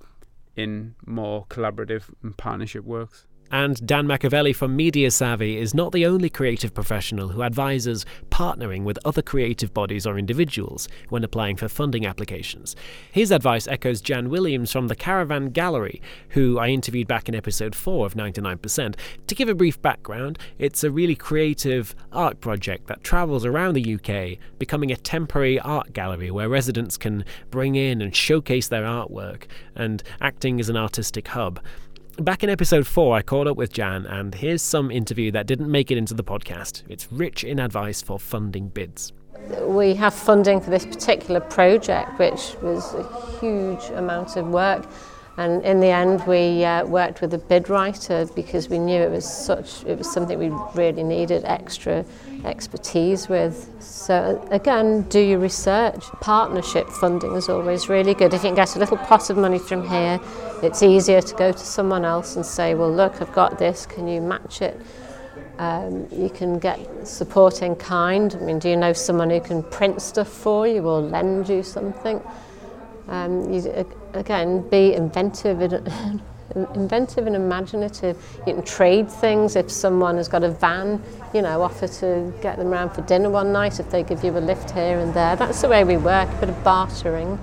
in 0.56 0.94
more 1.06 1.46
collaborative 1.46 2.04
and 2.22 2.36
partnership 2.36 2.84
works. 2.84 3.26
And 3.50 3.84
Dan 3.86 4.06
Machiavelli 4.06 4.52
from 4.52 4.76
Media 4.76 5.10
Savvy 5.10 5.56
is 5.56 5.74
not 5.74 5.92
the 5.92 6.04
only 6.04 6.28
creative 6.28 6.74
professional 6.74 7.28
who 7.28 7.42
advises 7.42 8.04
partnering 8.30 8.84
with 8.84 8.98
other 9.06 9.22
creative 9.22 9.72
bodies 9.72 10.06
or 10.06 10.18
individuals 10.18 10.86
when 11.08 11.24
applying 11.24 11.56
for 11.56 11.68
funding 11.68 12.04
applications. 12.04 12.76
His 13.10 13.30
advice 13.30 13.66
echoes 13.66 14.02
Jan 14.02 14.28
Williams 14.28 14.70
from 14.70 14.88
the 14.88 14.96
Caravan 14.96 15.50
Gallery, 15.50 16.02
who 16.30 16.58
I 16.58 16.68
interviewed 16.68 17.08
back 17.08 17.28
in 17.28 17.34
episode 17.34 17.74
4 17.74 18.04
of 18.04 18.14
99%. 18.14 18.96
To 19.26 19.34
give 19.34 19.48
a 19.48 19.54
brief 19.54 19.80
background, 19.80 20.38
it's 20.58 20.84
a 20.84 20.90
really 20.90 21.14
creative 21.14 21.94
art 22.12 22.40
project 22.40 22.86
that 22.88 23.02
travels 23.02 23.46
around 23.46 23.74
the 23.74 23.94
UK, 23.94 24.38
becoming 24.58 24.92
a 24.92 24.96
temporary 24.96 25.58
art 25.60 25.94
gallery 25.94 26.30
where 26.30 26.48
residents 26.50 26.98
can 26.98 27.24
bring 27.50 27.76
in 27.76 28.02
and 28.02 28.14
showcase 28.14 28.68
their 28.68 28.84
artwork, 28.84 29.44
and 29.74 30.02
acting 30.20 30.60
as 30.60 30.68
an 30.68 30.76
artistic 30.76 31.28
hub. 31.28 31.60
Back 32.20 32.42
in 32.42 32.50
episode 32.50 32.84
4, 32.84 33.14
I 33.14 33.22
caught 33.22 33.46
up 33.46 33.56
with 33.56 33.72
Jan, 33.72 34.04
and 34.04 34.34
here's 34.34 34.60
some 34.60 34.90
interview 34.90 35.30
that 35.30 35.46
didn't 35.46 35.70
make 35.70 35.92
it 35.92 35.96
into 35.96 36.14
the 36.14 36.24
podcast. 36.24 36.82
It's 36.88 37.12
rich 37.12 37.44
in 37.44 37.60
advice 37.60 38.02
for 38.02 38.18
funding 38.18 38.70
bids. 38.70 39.12
We 39.60 39.94
have 39.94 40.14
funding 40.14 40.60
for 40.60 40.70
this 40.70 40.84
particular 40.84 41.38
project, 41.38 42.18
which 42.18 42.56
was 42.60 42.92
a 42.94 43.38
huge 43.38 43.84
amount 43.90 44.36
of 44.36 44.48
work. 44.48 44.84
And 45.38 45.64
in 45.64 45.78
the 45.78 45.86
end, 45.86 46.26
we 46.26 46.64
uh, 46.64 46.84
worked 46.84 47.20
with 47.20 47.32
a 47.32 47.38
bid 47.38 47.70
writer 47.70 48.26
because 48.34 48.68
we 48.68 48.76
knew 48.76 49.00
it 49.00 49.08
was 49.08 49.24
such 49.24 49.84
it 49.84 49.96
was 49.96 50.12
something 50.12 50.36
we 50.36 50.50
really 50.74 51.04
needed 51.04 51.44
extra 51.44 52.04
expertise 52.44 53.28
with. 53.28 53.72
So 53.78 54.44
again, 54.50 55.02
do 55.02 55.20
your 55.20 55.38
research. 55.38 56.02
Partnership 56.20 56.88
funding 56.88 57.36
is 57.36 57.48
always 57.48 57.88
really 57.88 58.14
good. 58.14 58.34
If 58.34 58.42
you 58.42 58.48
can 58.48 58.56
get 58.56 58.74
a 58.74 58.80
little 58.80 58.96
pot 58.96 59.30
of 59.30 59.36
money 59.36 59.60
from 59.60 59.88
here, 59.88 60.18
it's 60.60 60.82
easier 60.82 61.22
to 61.22 61.34
go 61.36 61.52
to 61.52 61.58
someone 61.58 62.04
else 62.04 62.34
and 62.34 62.44
say, 62.44 62.74
well, 62.74 62.92
look, 62.92 63.22
I've 63.22 63.32
got 63.32 63.60
this. 63.60 63.86
Can 63.86 64.08
you 64.08 64.20
match 64.20 64.60
it? 64.60 64.80
Um, 65.58 66.08
you 66.10 66.30
can 66.30 66.58
get 66.58 67.06
support 67.06 67.62
in 67.62 67.76
kind. 67.76 68.34
I 68.34 68.44
mean, 68.44 68.58
do 68.58 68.68
you 68.68 68.76
know 68.76 68.92
someone 68.92 69.30
who 69.30 69.40
can 69.40 69.62
print 69.62 70.02
stuff 70.02 70.28
for 70.28 70.66
you 70.66 70.88
or 70.88 71.00
lend 71.00 71.48
you 71.48 71.62
something? 71.62 72.20
Um, 73.08 73.52
you, 73.52 73.86
again, 74.14 74.68
be 74.68 74.94
inventive 74.94 75.62
inventive 76.74 77.26
and 77.26 77.36
imaginative. 77.36 78.16
You 78.46 78.54
can 78.54 78.64
trade 78.64 79.10
things 79.10 79.56
if 79.56 79.70
someone 79.70 80.16
has 80.16 80.28
got 80.28 80.44
a 80.44 80.50
van, 80.50 81.02
you 81.34 81.42
know, 81.42 81.62
offer 81.62 81.88
to 81.88 82.32
get 82.40 82.56
them 82.58 82.68
around 82.68 82.90
for 82.90 83.02
dinner 83.02 83.30
one 83.30 83.52
night 83.52 83.80
if 83.80 83.90
they 83.90 84.02
give 84.02 84.24
you 84.24 84.36
a 84.36 84.40
lift 84.40 84.70
here 84.70 84.98
and 84.98 85.12
there. 85.14 85.36
That's 85.36 85.60
the 85.60 85.68
way 85.68 85.84
we 85.84 85.96
work, 85.96 86.28
a 86.28 86.36
bit 86.40 86.48
of 86.48 86.64
bartering. 86.64 87.38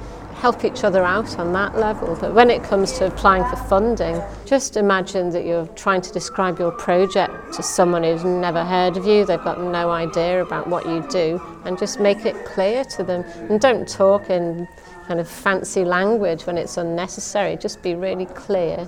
Help 0.45 0.63
each 0.63 0.83
other 0.83 1.03
out 1.03 1.39
on 1.39 1.53
that 1.53 1.75
level. 1.75 2.15
But 2.21 2.35
when 2.35 2.51
it 2.51 2.61
comes 2.61 2.91
to 2.99 3.07
applying 3.07 3.43
for 3.49 3.55
funding, 3.55 4.21
just 4.45 4.77
imagine 4.77 5.31
that 5.31 5.43
you're 5.43 5.65
trying 5.69 6.01
to 6.01 6.13
describe 6.13 6.59
your 6.59 6.69
project 6.69 7.51
to 7.55 7.63
someone 7.63 8.03
who's 8.03 8.23
never 8.23 8.63
heard 8.63 8.95
of 8.95 9.07
you, 9.07 9.25
they've 9.25 9.43
got 9.43 9.59
no 9.59 9.89
idea 9.89 10.43
about 10.43 10.67
what 10.67 10.85
you 10.85 11.03
do, 11.09 11.41
and 11.65 11.79
just 11.79 11.99
make 11.99 12.27
it 12.27 12.45
clear 12.45 12.83
to 12.83 13.01
them. 13.01 13.23
And 13.49 13.59
don't 13.59 13.89
talk 13.89 14.29
in 14.29 14.67
kind 15.07 15.19
of 15.19 15.27
fancy 15.27 15.83
language 15.83 16.45
when 16.45 16.59
it's 16.59 16.77
unnecessary. 16.77 17.57
Just 17.57 17.81
be 17.81 17.95
really 17.95 18.27
clear 18.27 18.87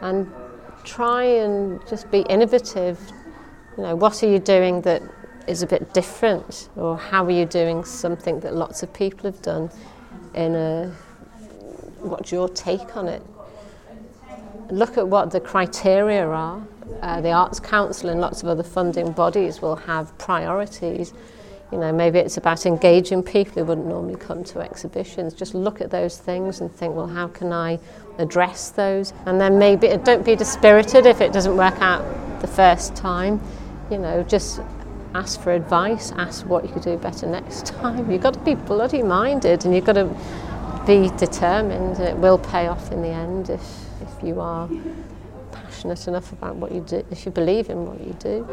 and 0.00 0.32
try 0.84 1.24
and 1.24 1.86
just 1.86 2.10
be 2.10 2.20
innovative. 2.30 2.98
You 3.76 3.82
know, 3.82 3.94
what 3.94 4.22
are 4.22 4.26
you 4.26 4.38
doing 4.38 4.80
that 4.88 5.02
is 5.46 5.62
a 5.62 5.66
bit 5.66 5.92
different, 5.92 6.70
or 6.76 6.96
how 6.96 7.26
are 7.26 7.30
you 7.30 7.44
doing 7.44 7.84
something 7.84 8.40
that 8.40 8.54
lots 8.54 8.82
of 8.82 8.90
people 8.94 9.30
have 9.30 9.42
done? 9.42 9.70
In 10.34 10.54
a, 10.54 10.94
what's 12.00 12.32
your 12.32 12.48
take 12.48 12.96
on 12.96 13.08
it? 13.08 13.22
Look 14.70 14.96
at 14.96 15.06
what 15.06 15.30
the 15.30 15.40
criteria 15.40 16.26
are. 16.26 16.62
Uh, 17.00 17.20
the 17.20 17.30
Arts 17.30 17.60
Council 17.60 18.10
and 18.10 18.20
lots 18.20 18.42
of 18.42 18.48
other 18.48 18.62
funding 18.62 19.12
bodies 19.12 19.60
will 19.62 19.76
have 19.76 20.16
priorities 20.18 21.12
you 21.72 21.78
know, 21.78 21.90
maybe 21.90 22.18
it's 22.18 22.36
about 22.36 22.66
engaging 22.66 23.22
people 23.22 23.54
who 23.54 23.64
wouldn't 23.64 23.86
normally 23.86 24.16
come 24.16 24.44
to 24.44 24.60
exhibitions. 24.60 25.32
Just 25.32 25.54
look 25.54 25.80
at 25.80 25.90
those 25.90 26.18
things 26.18 26.60
and 26.60 26.70
think, 26.70 26.94
well, 26.94 27.06
how 27.06 27.28
can 27.28 27.50
I 27.50 27.78
address 28.18 28.68
those? 28.68 29.14
And 29.24 29.40
then 29.40 29.58
maybe 29.58 29.88
don't 30.04 30.22
be 30.22 30.36
dispirited 30.36 31.06
if 31.06 31.22
it 31.22 31.32
doesn't 31.32 31.56
work 31.56 31.80
out 31.80 32.04
the 32.42 32.46
first 32.46 32.94
time. 32.94 33.40
You 33.90 33.96
know, 33.96 34.22
just 34.22 34.60
ask 35.14 35.40
for 35.40 35.52
advice, 35.52 36.12
ask 36.12 36.46
what 36.46 36.64
you 36.64 36.72
could 36.72 36.82
do 36.82 36.96
better 36.96 37.26
next 37.26 37.66
time. 37.80 38.10
You've 38.10 38.22
got 38.22 38.34
to 38.34 38.40
be 38.40 38.54
bloody 38.54 39.02
minded 39.02 39.64
and 39.64 39.74
you've 39.74 39.84
got 39.84 39.94
to 39.94 40.14
be 40.86 41.10
determined 41.16 41.98
it 42.00 42.16
will 42.16 42.38
pay 42.38 42.66
off 42.66 42.90
in 42.90 43.02
the 43.02 43.08
end 43.08 43.50
if, 43.50 43.62
if 44.00 44.22
you 44.22 44.40
are 44.40 44.68
passionate 45.52 46.08
enough 46.08 46.32
about 46.32 46.56
what 46.56 46.72
you 46.72 46.80
do, 46.80 47.04
if 47.10 47.24
you 47.24 47.30
believe 47.30 47.70
in 47.70 47.86
what 47.86 48.00
you 48.00 48.12
do. 48.14 48.48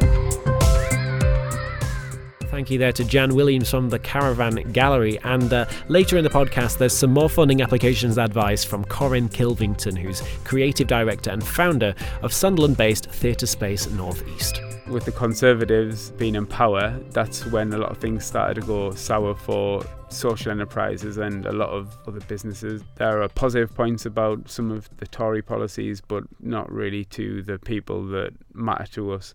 Thank 2.49 2.71
you 2.71 2.79
there 2.79 2.91
to 2.93 3.03
Jan 3.03 3.35
Williams 3.35 3.69
from 3.69 3.89
the 3.89 3.99
Caravan 3.99 4.55
Gallery. 4.71 5.19
And 5.23 5.53
uh, 5.53 5.65
later 5.87 6.17
in 6.17 6.23
the 6.23 6.31
podcast, 6.31 6.79
there's 6.79 6.97
some 6.97 7.13
more 7.13 7.29
funding 7.29 7.61
applications 7.61 8.17
advice 8.17 8.63
from 8.63 8.83
Corin 8.85 9.29
Kilvington, 9.29 9.97
who's 9.97 10.23
creative 10.43 10.87
director 10.87 11.29
and 11.29 11.43
founder 11.43 11.93
of 12.23 12.33
Sunderland 12.33 12.75
based 12.75 13.05
Theatre 13.05 13.45
Space 13.45 13.87
Northeast. 13.91 14.61
With 14.89 15.05
the 15.05 15.11
Conservatives 15.11 16.11
being 16.11 16.35
in 16.35 16.45
power, 16.45 16.99
that's 17.11 17.45
when 17.45 17.71
a 17.73 17.77
lot 17.77 17.91
of 17.91 17.97
things 17.99 18.25
started 18.25 18.61
to 18.61 18.67
go 18.67 18.91
sour 18.91 19.35
for 19.35 19.83
social 20.09 20.51
enterprises 20.51 21.17
and 21.17 21.45
a 21.45 21.51
lot 21.51 21.69
of 21.69 21.95
other 22.07 22.19
businesses. 22.21 22.83
There 22.95 23.21
are 23.21 23.29
positive 23.29 23.73
points 23.75 24.05
about 24.05 24.49
some 24.49 24.71
of 24.71 24.89
the 24.97 25.05
Tory 25.05 25.41
policies, 25.41 26.01
but 26.01 26.23
not 26.39 26.71
really 26.71 27.05
to 27.05 27.43
the 27.43 27.59
people 27.59 28.03
that 28.07 28.33
matter 28.53 28.87
to 28.93 29.13
us 29.13 29.33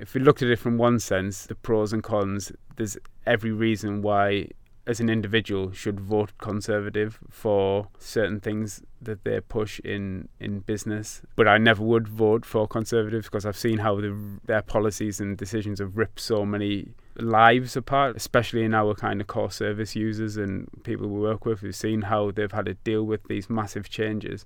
if 0.00 0.14
we 0.14 0.20
looked 0.20 0.42
at 0.42 0.48
it 0.48 0.58
from 0.58 0.78
one 0.78 0.98
sense, 0.98 1.44
the 1.44 1.54
pros 1.54 1.92
and 1.92 2.02
cons, 2.02 2.50
there's 2.76 2.96
every 3.26 3.52
reason 3.52 4.00
why, 4.00 4.48
as 4.90 5.00
an 5.00 5.08
individual, 5.08 5.70
should 5.72 6.00
vote 6.00 6.32
Conservative 6.38 7.18
for 7.30 7.88
certain 7.98 8.40
things 8.40 8.82
that 9.00 9.24
they 9.24 9.40
push 9.40 9.78
in, 9.80 10.28
in 10.40 10.60
business. 10.60 11.22
But 11.36 11.46
I 11.46 11.58
never 11.58 11.82
would 11.82 12.08
vote 12.08 12.44
for 12.44 12.66
Conservatives 12.66 13.26
because 13.26 13.46
I've 13.46 13.56
seen 13.56 13.78
how 13.78 14.00
the, 14.00 14.16
their 14.44 14.62
policies 14.62 15.20
and 15.20 15.38
decisions 15.38 15.78
have 15.78 15.96
ripped 15.96 16.18
so 16.20 16.44
many 16.44 16.88
lives 17.16 17.76
apart, 17.76 18.16
especially 18.16 18.64
in 18.64 18.74
our 18.74 18.94
kind 18.94 19.20
of 19.20 19.28
core 19.28 19.50
service 19.50 19.94
users 19.94 20.36
and 20.36 20.68
people 20.82 21.08
we 21.08 21.20
work 21.20 21.46
with. 21.46 21.62
We've 21.62 21.74
seen 21.74 22.02
how 22.02 22.32
they've 22.32 22.50
had 22.50 22.66
to 22.66 22.74
deal 22.74 23.04
with 23.04 23.24
these 23.28 23.48
massive 23.48 23.88
changes 23.88 24.44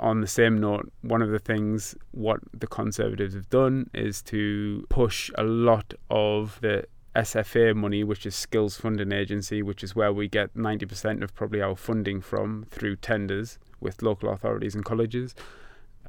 on 0.00 0.20
the 0.20 0.26
same 0.26 0.58
note, 0.58 0.92
one 1.02 1.22
of 1.22 1.30
the 1.30 1.38
things 1.38 1.96
what 2.12 2.40
the 2.54 2.66
Conservatives 2.66 3.34
have 3.34 3.50
done 3.50 3.90
is 3.94 4.22
to 4.22 4.86
push 4.88 5.30
a 5.34 5.42
lot 5.42 5.92
of 6.08 6.58
the 6.60 6.84
SFA 7.18 7.74
money, 7.74 8.04
which 8.04 8.24
is 8.24 8.36
Skills 8.36 8.76
Funding 8.76 9.10
Agency, 9.10 9.60
which 9.60 9.82
is 9.82 9.96
where 9.96 10.12
we 10.12 10.28
get 10.28 10.54
90% 10.54 11.22
of 11.22 11.34
probably 11.34 11.60
our 11.60 11.74
funding 11.74 12.20
from 12.20 12.64
through 12.70 12.96
tenders 12.96 13.58
with 13.80 14.02
local 14.02 14.30
authorities 14.30 14.76
and 14.76 14.84
colleges. 14.84 15.34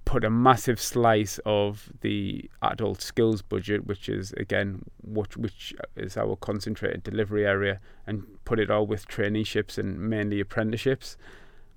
Put 0.06 0.24
a 0.24 0.30
massive 0.30 0.80
slice 0.80 1.39
of 1.46 1.92
the 2.01 2.50
adult 2.62 3.01
skills 3.01 3.42
budget, 3.42 3.88
which 3.88 4.08
is 4.08 4.34
again 4.34 4.84
which, 5.04 5.36
which 5.36 5.74
is 5.96 6.16
our 6.16 6.36
concentrated 6.36 7.04
delivery 7.04 7.46
area, 7.46 7.80
and 8.06 8.24
put 8.46 8.60
it 8.60 8.70
all 8.70 8.86
with 8.86 9.08
traineeships 9.08 9.80
and 9.80 10.00
mainly 10.00 10.39
apprenticeships, 10.39 11.18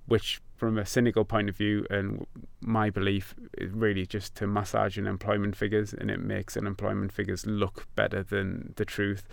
which 0.05 0.41
from 0.55 0.77
a 0.77 0.85
cynical 0.85 1.25
point 1.25 1.49
of 1.49 1.57
view, 1.57 1.85
and 1.89 2.25
my 2.61 2.89
belief 2.89 3.35
is 3.57 3.71
really 3.71 4.05
just 4.05 4.35
to 4.35 4.47
massage 4.47 4.97
unemployment 4.97 5.55
figures, 5.55 5.93
and 5.93 6.09
it 6.09 6.21
makes 6.21 6.55
unemployment 6.55 7.11
figures 7.11 7.45
look 7.45 7.87
better 7.95 8.23
than 8.23 8.73
the 8.77 8.85
truth. 8.85 9.27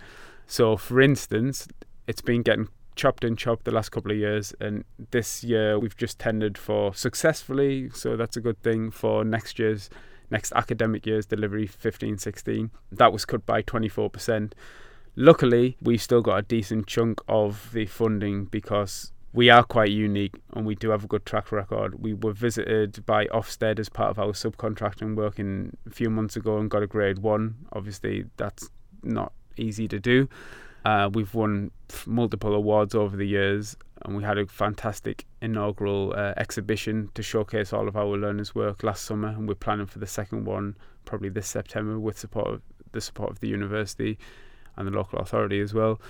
So, 0.45 0.75
for 0.75 0.99
instance, 0.99 1.67
it's 2.07 2.21
been 2.21 2.41
getting 2.41 2.67
chopped 2.95 3.23
and 3.23 3.37
chopped 3.37 3.63
the 3.63 3.71
last 3.71 3.89
couple 3.89 4.11
of 4.11 4.17
years, 4.17 4.53
and 4.59 4.83
this 5.11 5.43
year 5.43 5.79
we've 5.79 5.95
just 5.95 6.19
tendered 6.19 6.57
for 6.57 6.93
successfully, 6.93 7.89
so 7.91 8.17
that's 8.17 8.35
a 8.35 8.41
good 8.41 8.61
thing 8.61 8.91
for 8.91 9.23
next 9.23 9.57
year's 9.59 9.89
next 10.31 10.53
academic 10.53 11.05
year's 11.05 11.25
delivery 11.25 11.67
15 11.67 12.17
16 12.17 12.71
that 12.89 13.11
was 13.11 13.25
cut 13.25 13.45
by 13.45 13.61
24% 13.61 14.53
luckily 15.17 15.75
we've 15.81 16.01
still 16.01 16.21
got 16.21 16.37
a 16.37 16.41
decent 16.41 16.87
chunk 16.87 17.19
of 17.27 17.69
the 17.73 17.85
funding 17.85 18.45
because 18.45 19.11
we 19.33 19.49
are 19.49 19.63
quite 19.63 19.91
unique 19.91 20.35
and 20.53 20.65
we 20.65 20.75
do 20.75 20.89
have 20.89 21.05
a 21.05 21.07
good 21.07 21.25
track 21.25 21.51
record. 21.51 22.01
We 22.01 22.13
were 22.13 22.33
visited 22.33 23.05
by 23.05 23.27
Ofsted 23.27 23.79
as 23.79 23.87
part 23.87 24.11
of 24.11 24.19
our 24.19 24.33
subcontracting 24.33 25.15
work 25.15 25.39
in 25.39 25.77
a 25.87 25.89
few 25.89 26.09
months 26.09 26.35
ago 26.35 26.57
and 26.57 26.69
got 26.69 26.83
a 26.83 26.87
grade 26.87 27.19
one. 27.19 27.55
Obviously, 27.71 28.25
that's 28.35 28.69
not 29.03 29.31
easy 29.55 29.87
to 29.87 29.99
do. 29.99 30.27
Uh, 30.83 31.09
we've 31.13 31.33
won 31.33 31.71
multiple 32.05 32.53
awards 32.55 32.93
over 32.93 33.15
the 33.15 33.27
years 33.27 33.77
and 34.03 34.17
we 34.17 34.23
had 34.23 34.37
a 34.37 34.45
fantastic 34.47 35.25
inaugural 35.41 36.13
uh, 36.17 36.33
exhibition 36.37 37.09
to 37.13 37.21
showcase 37.21 37.71
all 37.71 37.87
of 37.87 37.95
our 37.95 38.17
learners' 38.17 38.55
work 38.55 38.83
last 38.83 39.05
summer 39.05 39.29
and 39.29 39.47
we're 39.47 39.55
planning 39.55 39.85
for 39.85 39.99
the 39.99 40.07
second 40.07 40.45
one 40.45 40.75
probably 41.05 41.29
this 41.29 41.47
September 41.47 41.99
with 41.99 42.17
support 42.17 42.47
of, 42.47 42.61
the 42.91 43.01
support 43.01 43.29
of 43.29 43.39
the 43.39 43.47
university 43.47 44.17
and 44.75 44.87
the 44.87 44.91
local 44.91 45.19
authority 45.19 45.59
as 45.59 45.73
well 45.73 46.01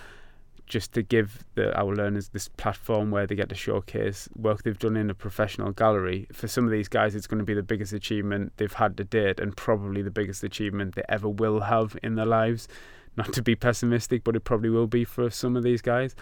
just 0.71 0.93
to 0.93 1.03
give 1.03 1.43
the, 1.55 1.77
our 1.77 1.93
learners 1.93 2.29
this 2.29 2.47
platform 2.47 3.11
where 3.11 3.27
they 3.27 3.35
get 3.35 3.49
to 3.49 3.55
showcase 3.55 4.29
work 4.37 4.63
they've 4.63 4.79
done 4.79 4.95
in 4.95 5.09
a 5.09 5.13
professional 5.13 5.73
gallery. 5.73 6.27
For 6.31 6.47
some 6.47 6.63
of 6.63 6.71
these 6.71 6.87
guys, 6.87 7.13
it's 7.13 7.27
going 7.27 7.39
to 7.39 7.45
be 7.45 7.53
the 7.53 7.61
biggest 7.61 7.91
achievement 7.91 8.53
they've 8.55 8.71
had 8.71 8.95
to 8.95 9.03
date, 9.03 9.37
and 9.41 9.55
probably 9.55 10.01
the 10.01 10.09
biggest 10.09 10.45
achievement 10.45 10.95
they 10.95 11.03
ever 11.09 11.27
will 11.27 11.59
have 11.59 11.97
in 12.01 12.15
their 12.15 12.25
lives. 12.25 12.69
Not 13.17 13.33
to 13.33 13.41
be 13.41 13.53
pessimistic, 13.53 14.23
but 14.23 14.37
it 14.37 14.45
probably 14.45 14.69
will 14.69 14.87
be 14.87 15.03
for 15.03 15.29
some 15.29 15.57
of 15.57 15.63
these 15.63 15.81
guys. 15.81 16.15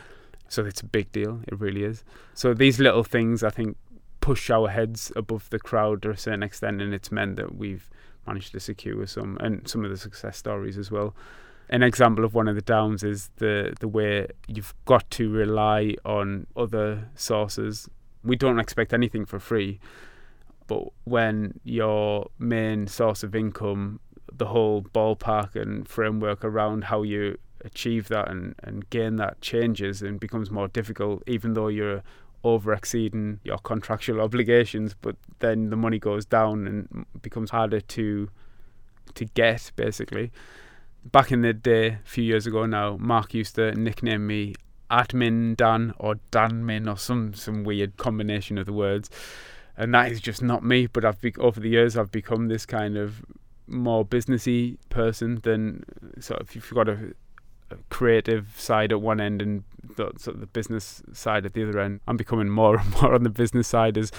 So 0.47 0.65
it's 0.65 0.81
a 0.81 0.85
big 0.85 1.11
deal. 1.11 1.41
It 1.47 1.59
really 1.59 1.83
is. 1.83 2.03
So 2.33 2.55
these 2.55 2.79
little 2.79 3.03
things, 3.03 3.43
I 3.43 3.51
think, 3.51 3.77
push 4.19 4.49
our 4.49 4.69
heads 4.69 5.11
above 5.15 5.47
the 5.51 5.59
crowd 5.59 6.01
to 6.01 6.09
a 6.09 6.17
certain 6.17 6.41
extent, 6.41 6.81
and 6.81 6.91
it's 6.91 7.11
meant 7.11 7.35
that 7.35 7.55
we've 7.55 7.87
managed 8.25 8.53
to 8.53 8.59
secure 8.59 9.05
some 9.05 9.37
and 9.39 9.67
some 9.67 9.85
of 9.85 9.91
the 9.91 9.97
success 9.97 10.37
stories 10.37 10.77
as 10.77 10.89
well 10.89 11.15
an 11.69 11.83
example 11.83 12.25
of 12.25 12.33
one 12.33 12.47
of 12.47 12.55
the 12.55 12.61
downs 12.61 13.03
is 13.03 13.29
the 13.37 13.73
the 13.79 13.87
way 13.87 14.27
you've 14.47 14.73
got 14.85 15.09
to 15.11 15.29
rely 15.29 15.95
on 16.03 16.47
other 16.55 17.09
sources. 17.15 17.87
We 18.23 18.35
don't 18.35 18.59
expect 18.59 18.93
anything 18.93 19.25
for 19.25 19.39
free, 19.39 19.79
but 20.67 20.83
when 21.05 21.59
your 21.63 22.29
main 22.39 22.87
source 22.87 23.23
of 23.23 23.35
income, 23.35 23.99
the 24.33 24.47
whole 24.47 24.81
ballpark 24.81 25.55
and 25.55 25.87
framework 25.87 26.43
around 26.43 26.85
how 26.85 27.03
you 27.03 27.37
achieve 27.63 28.07
that 28.07 28.29
and, 28.29 28.55
and 28.63 28.89
gain 28.89 29.17
that 29.17 29.39
changes 29.41 30.01
and 30.01 30.19
becomes 30.19 30.49
more 30.49 30.67
difficult, 30.67 31.21
even 31.27 31.53
though 31.53 31.67
you're 31.67 32.01
over 32.43 32.73
exceeding 32.73 33.39
your 33.43 33.57
contractual 33.57 34.21
obligations, 34.21 34.95
but 35.01 35.15
then 35.39 35.69
the 35.69 35.75
money 35.75 35.99
goes 35.99 36.25
down 36.25 36.65
and 36.65 37.05
becomes 37.21 37.51
harder 37.51 37.81
to 37.81 38.29
to 39.15 39.25
get 39.25 39.71
basically 39.75 40.31
back 41.03 41.31
in 41.31 41.41
the 41.41 41.53
day, 41.53 41.87
a 41.87 41.99
few 42.03 42.23
years 42.23 42.45
ago 42.45 42.65
now, 42.65 42.97
Mark 42.97 43.33
used 43.33 43.55
to 43.55 43.73
nickname 43.73 44.27
me 44.27 44.55
Admin 44.91 45.55
Dan 45.55 45.93
or 45.97 46.15
Danmin 46.31 46.91
or 46.91 46.97
some 46.97 47.33
some 47.33 47.63
weird 47.63 47.97
combination 47.97 48.57
of 48.57 48.65
the 48.65 48.73
words, 48.73 49.09
and 49.77 49.93
that 49.93 50.11
is 50.11 50.19
just 50.19 50.41
not 50.41 50.63
me. 50.63 50.87
But 50.87 51.05
I've 51.05 51.21
be- 51.21 51.35
over 51.37 51.59
the 51.59 51.69
years 51.69 51.95
I've 51.95 52.11
become 52.11 52.47
this 52.47 52.65
kind 52.65 52.97
of 52.97 53.23
more 53.67 54.03
businessy 54.03 54.77
person 54.89 55.39
than 55.43 55.83
sort 56.19 56.41
of 56.41 56.49
if 56.49 56.55
you've 56.55 56.73
got 56.73 56.89
a, 56.89 57.13
a 57.69 57.77
creative 57.89 58.53
side 58.57 58.91
at 58.91 58.99
one 58.99 59.21
end 59.21 59.43
and 59.43 59.63
the, 59.95 60.11
sort 60.17 60.35
of 60.35 60.39
the 60.39 60.47
business 60.47 61.03
side 61.13 61.45
at 61.45 61.53
the 61.53 61.63
other 61.63 61.79
end. 61.79 61.99
I'm 62.07 62.17
becoming 62.17 62.49
more 62.49 62.79
and 62.79 62.91
more 63.01 63.13
on 63.13 63.23
the 63.23 63.29
business 63.29 63.67
side 63.67 63.97
as 63.97 64.11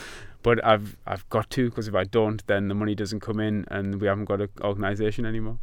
but 0.42 0.64
I've 0.64 0.96
I've 1.06 1.28
got 1.28 1.50
to 1.50 1.68
because 1.68 1.88
if 1.88 1.94
I 1.94 2.04
don't, 2.04 2.46
then 2.46 2.68
the 2.68 2.74
money 2.74 2.94
doesn't 2.94 3.20
come 3.20 3.40
in 3.40 3.64
and 3.68 4.00
we 4.00 4.06
haven't 4.06 4.26
got 4.26 4.40
an 4.40 4.48
organisation 4.62 5.26
anymore. 5.26 5.58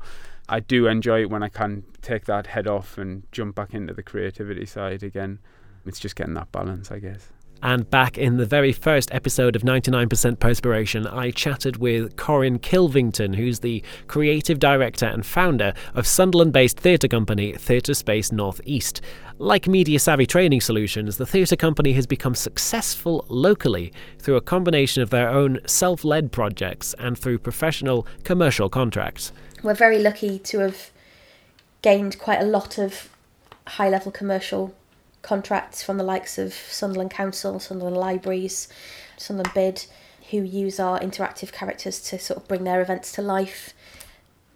I 0.50 0.60
do 0.62 0.88
enjoy 0.88 1.22
it 1.22 1.30
when 1.30 1.44
I 1.44 1.50
can 1.50 1.84
take 2.02 2.26
that 2.26 2.48
head 2.48 2.68
off 2.68 2.98
and 2.98 3.24
jump 3.32 3.56
back 3.56 3.74
into 3.74 3.94
the 3.94 4.04
creativity 4.04 4.66
side 4.66 5.04
again. 5.04 5.40
It's 5.86 6.00
just 6.00 6.16
getting 6.16 6.34
that 6.36 6.52
balance, 6.52 6.92
I 6.92 7.00
guess. 7.00 7.32
And 7.64 7.90
back 7.90 8.18
in 8.18 8.38
the 8.38 8.46
very 8.46 8.72
first 8.72 9.12
episode 9.12 9.56
of 9.56 9.64
99% 9.64 10.40
Perspiration, 10.40 11.08
I 11.08 11.32
chatted 11.32 11.78
with 11.78 12.16
Corin 12.16 12.60
Kilvington, 12.60 13.36
who's 13.36 13.60
the 13.60 13.84
creative 14.08 14.60
director 14.60 15.08
and 15.08 15.26
founder 15.26 15.74
of 15.96 16.06
Sunderland 16.06 16.54
based 16.54 16.80
theatre 16.80 17.08
company 17.08 17.54
Theatre 17.54 17.96
Space 17.96 18.32
Northeast. 18.32 19.02
Like 19.40 19.68
Media 19.68 20.00
Savvy 20.00 20.28
Training 20.28 20.62
Solutions, 20.62 21.18
the 21.18 21.26
theatre 21.26 21.56
company 21.56 21.94
has 21.94 22.06
become 22.06 22.36
successful 22.36 23.26
locally 23.28 23.92
through 24.20 24.36
a 24.36 24.42
combination 24.42 25.02
of 25.02 25.10
their 25.10 25.30
own 25.30 25.60
self 25.66 26.06
led 26.06 26.32
projects 26.32 26.94
and 27.00 27.18
through 27.18 27.40
professional 27.40 28.08
commercial 28.24 28.70
contracts 28.70 29.32
we're 29.64 29.74
very 29.74 30.00
lucky 30.00 30.40
to 30.40 30.60
have 30.60 30.92
gained 31.82 32.20
quite 32.20 32.40
a 32.40 32.46
lot 32.46 32.78
of 32.78 33.10
high 33.68 33.90
level 33.90 34.12
commercial 34.12 34.74
contracts 35.22 35.84
from 35.84 35.98
the 35.98 36.04
likes 36.04 36.38
of 36.38 36.54
Sunderland 36.54 37.12
Council, 37.12 37.60
Sunderland 37.60 37.98
Libraries, 37.98 38.68
Sunderland 39.18 39.54
Bid, 39.54 39.86
who 40.32 40.42
use 40.44 40.80
our 40.80 41.00
interactive 41.00 41.52
characters 41.52 42.02
to 42.02 42.20
sort 42.20 42.38
of 42.38 42.48
bring 42.48 42.64
their 42.64 42.82
events 42.82 43.12
to 43.14 43.22
life 43.22 43.74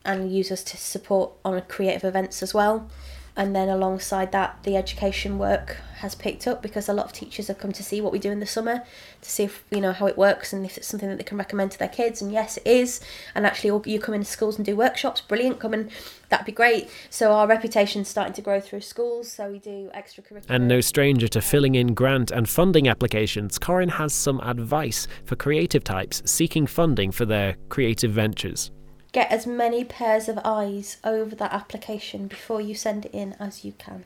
and 0.04 0.32
use 0.32 0.52
us 0.52 0.64
to 0.64 0.78
support 0.78 1.32
on 1.46 1.62
creative 1.68 2.04
events 2.04 2.42
as 2.42 2.54
well 2.54 2.90
and 3.36 3.56
then 3.56 3.70
alongside 3.70 4.32
that 4.32 4.62
the 4.64 4.76
education 4.76 5.38
work 5.38 5.78
has 6.00 6.16
picked 6.16 6.48
up 6.48 6.62
because 6.62 6.90
a 6.90 6.94
lot 6.94 7.06
of 7.06 7.14
teachers 7.14 7.48
have 7.48 7.60
come 7.60 7.72
to 7.72 7.84
see 7.84 8.02
what 8.02 8.12
we 8.12 8.18
do 8.18 8.32
in 8.32 8.40
the 8.40 8.46
summer 8.46 8.84
to 9.22 9.30
see 9.30 9.44
if 9.44 9.64
you 9.70 9.80
know 9.80 9.92
how 9.94 10.08
it 10.08 10.18
works 10.18 10.52
and 10.52 10.66
if 10.66 10.78
it's 10.78 10.88
something 10.88 11.08
that 11.08 11.18
they 11.18 11.24
can 11.24 11.38
recommend 11.38 11.72
to 11.72 11.78
their 11.78 11.88
kids. 11.88 12.22
And 12.22 12.32
yes 12.32 12.58
it 12.58 12.66
is. 12.66 13.02
And 13.36 13.46
actually 13.46 13.90
you 13.90 14.00
come 14.00 14.16
into 14.16 14.26
schools 14.26 14.58
and 14.58 14.66
do 14.66 14.76
workshops 14.76 15.22
brilliant 15.22 15.60
come 15.60 15.74
and 15.74 15.92
that'd 16.30 16.46
be 16.46 16.52
great. 16.52 16.90
So 17.10 17.32
our 17.32 17.48
reputation's 17.48 18.08
starting 18.08 18.34
to 18.34 18.42
grow 18.42 18.60
through 18.60 18.82
schools 18.82 19.32
so 19.32 19.52
we 19.52 19.60
do 19.60 19.92
extracurricular 19.96 20.50
and 20.50 20.68
no 20.68 20.82
stranger 20.82 21.28
to 21.28 21.42
filling 21.42 21.76
in 21.76 21.94
grant 21.94 22.32
and 22.32 22.50
funding 22.50 22.88
applications 22.88 23.60
corin 23.60 23.90
has 23.90 24.14
some 24.14 24.40
advice 24.42 25.08
for 25.26 25.36
creative 25.36 25.84
types 25.84 26.22
seeking 26.26 26.66
funding 26.66 27.12
for 27.12 27.26
their 27.26 27.56
creative 27.70 28.12
ventures 28.12 28.72
Get 29.12 29.32
as 29.32 29.46
many 29.46 29.84
pairs 29.84 30.30
of 30.30 30.40
eyes 30.44 30.98
over 31.04 31.36
that 31.36 31.54
application 31.54 32.28
before 32.28 32.62
you 32.62 32.74
send 32.74 33.06
it 33.06 33.14
in 33.14 33.34
as 33.40 33.66
you 33.66 33.74
can. 33.74 34.06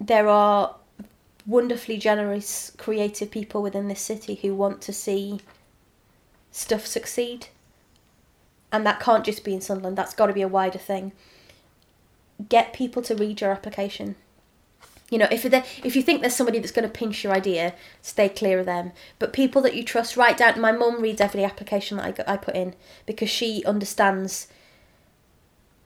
There 0.00 0.28
are 0.28 0.76
wonderfully 1.46 1.98
generous, 1.98 2.72
creative 2.78 3.30
people 3.30 3.62
within 3.62 3.88
this 3.88 4.00
city 4.00 4.36
who 4.36 4.54
want 4.54 4.80
to 4.82 4.92
see 4.92 5.40
stuff 6.52 6.86
succeed. 6.86 7.48
And 8.70 8.86
that 8.86 9.00
can't 9.00 9.24
just 9.24 9.44
be 9.44 9.54
in 9.54 9.60
Sunderland, 9.60 9.96
that's 9.96 10.14
got 10.14 10.26
to 10.26 10.32
be 10.32 10.42
a 10.42 10.48
wider 10.48 10.78
thing. 10.78 11.12
Get 12.48 12.72
people 12.72 13.02
to 13.02 13.14
read 13.14 13.40
your 13.40 13.50
application. 13.50 14.14
You 15.10 15.18
know, 15.18 15.28
if 15.30 15.44
if 15.84 15.96
you 15.96 16.02
think 16.02 16.20
there's 16.20 16.36
somebody 16.36 16.58
that's 16.58 16.72
going 16.72 16.86
to 16.86 16.92
pinch 16.92 17.24
your 17.24 17.32
idea, 17.32 17.74
stay 18.02 18.28
clear 18.28 18.60
of 18.60 18.66
them. 18.66 18.92
But 19.18 19.32
people 19.32 19.62
that 19.62 19.74
you 19.74 19.82
trust, 19.82 20.16
write 20.16 20.36
down. 20.36 20.60
My 20.60 20.72
mum 20.72 21.00
reads 21.00 21.20
every 21.20 21.44
application 21.44 21.96
that 21.96 22.26
I, 22.28 22.34
I 22.34 22.36
put 22.36 22.54
in 22.54 22.74
because 23.06 23.30
she 23.30 23.64
understands 23.64 24.48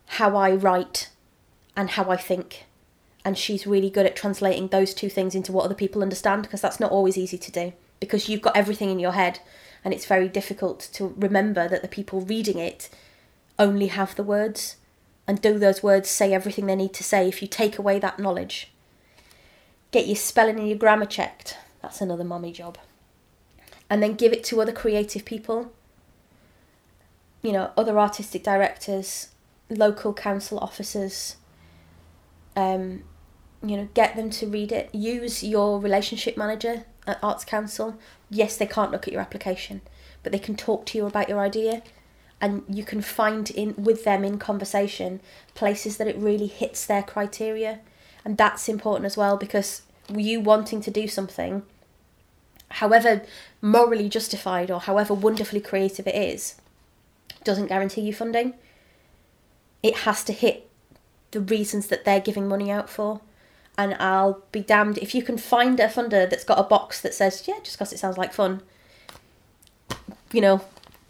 how 0.06 0.36
I 0.36 0.52
write 0.52 1.10
and 1.76 1.90
how 1.90 2.10
I 2.10 2.16
think. 2.16 2.64
And 3.24 3.38
she's 3.38 3.66
really 3.66 3.90
good 3.90 4.06
at 4.06 4.16
translating 4.16 4.68
those 4.68 4.92
two 4.92 5.08
things 5.08 5.34
into 5.36 5.52
what 5.52 5.64
other 5.64 5.74
people 5.74 6.02
understand 6.02 6.42
because 6.42 6.60
that's 6.60 6.80
not 6.80 6.90
always 6.90 7.16
easy 7.16 7.38
to 7.38 7.52
do 7.52 7.72
because 8.00 8.28
you've 8.28 8.42
got 8.42 8.56
everything 8.56 8.90
in 8.90 8.98
your 8.98 9.12
head 9.12 9.38
and 9.84 9.94
it's 9.94 10.06
very 10.06 10.28
difficult 10.28 10.88
to 10.92 11.14
remember 11.16 11.68
that 11.68 11.82
the 11.82 11.88
people 11.88 12.20
reading 12.20 12.58
it 12.58 12.90
only 13.60 13.86
have 13.86 14.16
the 14.16 14.24
words 14.24 14.76
and 15.28 15.40
do 15.40 15.56
those 15.56 15.84
words 15.84 16.10
say 16.10 16.34
everything 16.34 16.66
they 16.66 16.74
need 16.74 16.92
to 16.94 17.04
say 17.04 17.28
if 17.28 17.40
you 17.40 17.46
take 17.46 17.78
away 17.78 18.00
that 18.00 18.18
knowledge 18.18 18.72
Get 19.92 20.06
your 20.06 20.16
spelling 20.16 20.58
and 20.58 20.68
your 20.68 20.78
grammar 20.78 21.06
checked. 21.06 21.56
That's 21.80 22.00
another 22.00 22.24
mummy 22.24 22.52
job. 22.52 22.78
And 23.88 24.02
then 24.02 24.14
give 24.14 24.32
it 24.32 24.42
to 24.44 24.60
other 24.60 24.72
creative 24.72 25.24
people. 25.24 25.72
You 27.42 27.52
know, 27.52 27.70
other 27.76 27.98
artistic 27.98 28.42
directors, 28.42 29.28
local 29.68 30.12
council 30.14 30.58
officers. 30.58 31.36
Um, 32.56 33.04
you 33.62 33.76
know, 33.76 33.88
get 33.94 34.16
them 34.16 34.30
to 34.30 34.46
read 34.46 34.72
it. 34.72 34.92
Use 34.94 35.44
your 35.44 35.78
relationship 35.78 36.36
manager 36.36 36.84
at 37.06 37.18
Arts 37.22 37.44
Council. 37.44 37.96
Yes, 38.30 38.56
they 38.56 38.66
can't 38.66 38.90
look 38.90 39.06
at 39.06 39.12
your 39.12 39.22
application, 39.22 39.82
but 40.22 40.32
they 40.32 40.38
can 40.38 40.56
talk 40.56 40.86
to 40.86 40.98
you 40.98 41.06
about 41.06 41.28
your 41.28 41.40
idea 41.40 41.82
and 42.42 42.64
you 42.68 42.84
can 42.84 43.00
find 43.00 43.50
in 43.50 43.72
with 43.76 44.04
them 44.04 44.24
in 44.24 44.36
conversation 44.36 45.20
places 45.54 45.96
that 45.96 46.08
it 46.08 46.16
really 46.16 46.48
hits 46.48 46.84
their 46.84 47.02
criteria 47.02 47.78
and 48.24 48.36
that's 48.36 48.68
important 48.68 49.06
as 49.06 49.16
well 49.16 49.36
because 49.36 49.82
you 50.14 50.40
wanting 50.40 50.80
to 50.80 50.90
do 50.90 51.06
something 51.06 51.62
however 52.70 53.22
morally 53.60 54.08
justified 54.08 54.70
or 54.70 54.80
however 54.80 55.14
wonderfully 55.14 55.60
creative 55.60 56.06
it 56.06 56.14
is 56.14 56.56
doesn't 57.44 57.66
guarantee 57.66 58.00
you 58.00 58.12
funding 58.12 58.54
it 59.82 59.98
has 59.98 60.22
to 60.24 60.32
hit 60.32 60.68
the 61.32 61.40
reasons 61.40 61.88
that 61.88 62.04
they're 62.04 62.20
giving 62.20 62.48
money 62.48 62.70
out 62.70 62.88
for 62.88 63.20
And 63.76 63.94
I'll 63.94 64.42
be 64.52 64.60
damned 64.60 64.98
if 64.98 65.14
you 65.14 65.22
can 65.22 65.38
find 65.38 65.80
a 65.80 65.88
funder 65.88 66.28
that's 66.28 66.44
got 66.44 66.58
a 66.58 66.62
box 66.62 67.00
that 67.00 67.14
says, 67.14 67.44
yeah, 67.48 67.58
just 67.62 67.76
because 67.76 67.92
it 67.92 67.98
sounds 67.98 68.18
like 68.18 68.32
fun, 68.32 68.62
you 70.32 70.40
know, 70.40 70.60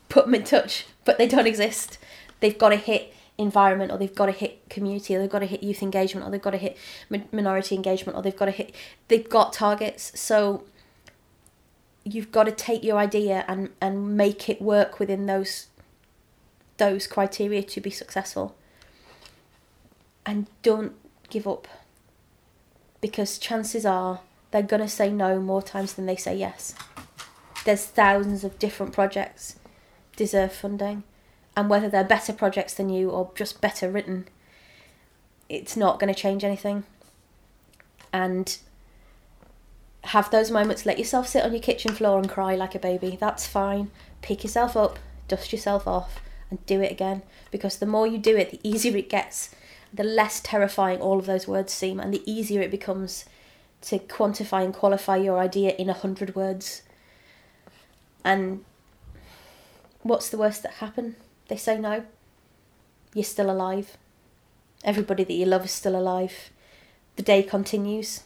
put 0.09 0.27
them 0.27 0.35
in 0.35 0.44
touch. 0.44 0.87
But 1.05 1.18
they 1.18 1.27
don't 1.27 1.46
exist. 1.53 1.98
They've 2.40 2.57
got 2.57 2.70
to 2.70 2.77
hit 2.77 3.12
environment 3.38 3.90
or 3.90 3.99
they've 3.99 4.14
got 4.14 4.27
to 4.27 4.33
hit 4.33 4.68
community 4.68 5.16
or 5.16 5.18
they've 5.18 5.31
got 5.31 5.40
to 5.40 5.47
hit 5.47 5.62
youth 5.62 5.83
engagement 5.83 6.27
or 6.27 6.31
they've 6.31 6.42
got 6.42 6.51
to 6.51 6.59
hit 6.59 6.77
minority 7.33 7.75
engagement 7.75 8.16
or 8.16 8.23
they've 8.23 8.37
got 8.37 8.47
to 8.47 8.51
hit 8.51 8.75
they've 9.09 9.29
got 9.29 9.53
targets. 9.53 10.18
So 10.18 10.64
you've 12.05 12.33
got 12.33 12.45
to 12.45 12.53
take 12.53 12.85
your 12.85 12.99
idea 12.99 13.45
and 13.49 13.71
and 13.81 14.16
make 14.16 14.49
it 14.49 14.61
work 14.61 14.99
within 14.99 15.27
those 15.27 15.68
those 16.77 17.07
criteria 17.07 17.62
to 17.62 17.81
be 17.81 17.90
successful. 17.90 18.57
And 20.25 20.47
don't 20.62 20.95
give 21.31 21.47
up. 21.49 21.66
Because 23.01 23.38
chances 23.38 23.85
are 23.85 24.21
they're 24.53 24.62
going 24.62 24.83
to 24.83 24.88
say 24.88 25.11
no 25.11 25.40
more 25.40 25.62
times 25.62 25.95
than 25.95 26.07
they 26.07 26.16
say 26.16 26.37
yes. 26.37 26.75
There's 27.64 27.85
thousands 27.85 28.45
of 28.45 28.59
different 28.59 28.92
projects 28.92 29.57
deserve 30.16 30.53
funding 30.53 31.05
and 31.56 31.68
whether 31.68 31.88
they're 31.88 32.04
better 32.04 32.32
projects 32.32 32.74
than 32.74 32.88
you 32.88 33.10
or 33.10 33.30
just 33.34 33.60
better 33.60 33.90
written, 33.90 34.26
it's 35.48 35.76
not 35.76 36.00
going 36.00 36.12
to 36.12 36.18
change 36.18 36.44
anything. 36.44 36.84
And 38.12 38.56
have 40.04 40.30
those 40.30 40.50
moments, 40.50 40.84
let 40.84 40.98
yourself 40.98 41.28
sit 41.28 41.44
on 41.44 41.52
your 41.52 41.62
kitchen 41.62 41.94
floor 41.94 42.18
and 42.18 42.28
cry 42.28 42.54
like 42.54 42.74
a 42.74 42.78
baby. 42.78 43.16
That's 43.20 43.46
fine. 43.46 43.90
Pick 44.20 44.42
yourself 44.42 44.76
up, 44.76 44.98
dust 45.28 45.52
yourself 45.52 45.86
off, 45.86 46.20
and 46.50 46.64
do 46.66 46.80
it 46.80 46.90
again. 46.90 47.22
Because 47.50 47.78
the 47.78 47.86
more 47.86 48.06
you 48.06 48.18
do 48.18 48.36
it, 48.36 48.50
the 48.50 48.60
easier 48.68 48.96
it 48.96 49.08
gets, 49.08 49.54
the 49.92 50.04
less 50.04 50.40
terrifying 50.40 51.00
all 51.00 51.18
of 51.18 51.26
those 51.26 51.46
words 51.46 51.72
seem, 51.72 52.00
and 52.00 52.12
the 52.12 52.30
easier 52.30 52.62
it 52.62 52.70
becomes 52.70 53.26
to 53.82 53.98
quantify 53.98 54.64
and 54.64 54.72
qualify 54.72 55.16
your 55.16 55.38
idea 55.38 55.70
in 55.76 55.90
a 55.90 55.94
hundred 55.94 56.34
words. 56.34 56.82
And 58.24 58.64
what's 60.02 60.28
the 60.28 60.38
worst 60.38 60.62
that 60.62 60.74
happen? 60.74 61.16
They 61.52 61.58
say 61.58 61.78
no. 61.78 62.04
You're 63.12 63.24
still 63.24 63.50
alive. 63.50 63.98
Everybody 64.84 65.22
that 65.22 65.34
you 65.34 65.44
love 65.44 65.66
is 65.66 65.70
still 65.70 65.94
alive. 65.94 66.48
The 67.16 67.22
day 67.22 67.42
continues. 67.42 68.22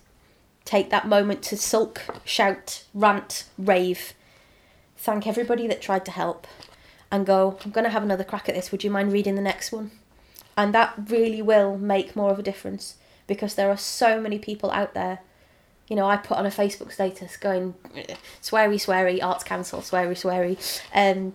Take 0.64 0.90
that 0.90 1.08
moment 1.08 1.42
to 1.42 1.56
sulk, 1.56 2.02
shout, 2.24 2.84
rant, 2.94 3.46
rave. 3.58 4.12
Thank 4.96 5.26
everybody 5.26 5.66
that 5.66 5.82
tried 5.82 6.04
to 6.04 6.12
help 6.12 6.46
and 7.10 7.26
go, 7.26 7.58
I'm 7.64 7.72
going 7.72 7.82
to 7.82 7.90
have 7.90 8.04
another 8.04 8.22
crack 8.22 8.48
at 8.48 8.54
this. 8.54 8.70
Would 8.70 8.84
you 8.84 8.92
mind 8.92 9.12
reading 9.12 9.34
the 9.34 9.42
next 9.42 9.72
one? 9.72 9.90
And 10.56 10.72
that 10.72 10.94
really 11.08 11.42
will 11.42 11.76
make 11.76 12.14
more 12.14 12.30
of 12.30 12.38
a 12.38 12.44
difference 12.44 12.94
because 13.26 13.56
there 13.56 13.70
are 13.70 13.76
so 13.76 14.20
many 14.20 14.38
people 14.38 14.70
out 14.70 14.94
there. 14.94 15.18
You 15.88 15.96
know, 15.96 16.06
I 16.06 16.16
put 16.16 16.38
on 16.38 16.46
a 16.46 16.50
Facebook 16.50 16.92
status 16.92 17.36
going, 17.36 17.74
sweary, 18.40 18.76
sweary, 18.76 19.20
arts 19.20 19.42
council, 19.42 19.80
sweary, 19.80 20.14
sweary. 20.14 20.80
Um, 20.94 21.32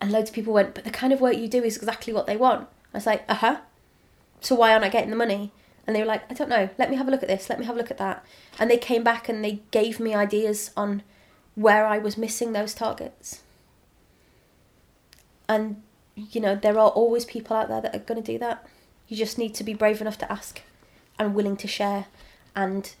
and 0.00 0.12
loads 0.12 0.30
of 0.30 0.34
people 0.34 0.52
went, 0.52 0.74
but 0.74 0.84
the 0.84 0.90
kind 0.90 1.12
of 1.12 1.20
work 1.20 1.36
you 1.36 1.48
do 1.48 1.62
is 1.62 1.76
exactly 1.76 2.12
what 2.12 2.26
they 2.26 2.36
want. 2.36 2.68
I 2.92 2.98
was 2.98 3.06
like, 3.06 3.24
uh 3.28 3.34
huh. 3.34 3.60
So 4.40 4.54
why 4.54 4.72
aren't 4.72 4.84
I 4.84 4.88
getting 4.88 5.10
the 5.10 5.16
money? 5.16 5.52
And 5.86 5.94
they 5.94 6.00
were 6.00 6.06
like, 6.06 6.30
I 6.30 6.34
don't 6.34 6.48
know. 6.48 6.70
Let 6.78 6.90
me 6.90 6.96
have 6.96 7.08
a 7.08 7.10
look 7.10 7.22
at 7.22 7.28
this. 7.28 7.48
Let 7.48 7.58
me 7.58 7.66
have 7.66 7.74
a 7.74 7.78
look 7.78 7.90
at 7.90 7.98
that. 7.98 8.24
And 8.58 8.70
they 8.70 8.78
came 8.78 9.02
back 9.02 9.28
and 9.28 9.44
they 9.44 9.60
gave 9.70 10.00
me 10.00 10.14
ideas 10.14 10.70
on 10.76 11.02
where 11.54 11.86
I 11.86 11.98
was 11.98 12.16
missing 12.16 12.52
those 12.52 12.74
targets. 12.74 13.42
And, 15.48 15.82
you 16.16 16.40
know, 16.40 16.54
there 16.54 16.78
are 16.78 16.88
always 16.90 17.24
people 17.24 17.56
out 17.56 17.68
there 17.68 17.82
that 17.82 17.94
are 17.94 17.98
going 17.98 18.22
to 18.22 18.32
do 18.32 18.38
that. 18.38 18.66
You 19.08 19.16
just 19.16 19.38
need 19.38 19.54
to 19.56 19.64
be 19.64 19.74
brave 19.74 20.00
enough 20.00 20.18
to 20.18 20.32
ask 20.32 20.62
and 21.18 21.34
willing 21.34 21.56
to 21.58 21.68
share. 21.68 22.06
And 22.56 22.94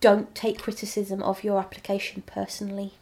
don't 0.00 0.34
take 0.34 0.58
criticism 0.60 1.22
of 1.22 1.44
your 1.44 1.58
application 1.58 2.22
personally 2.22 2.94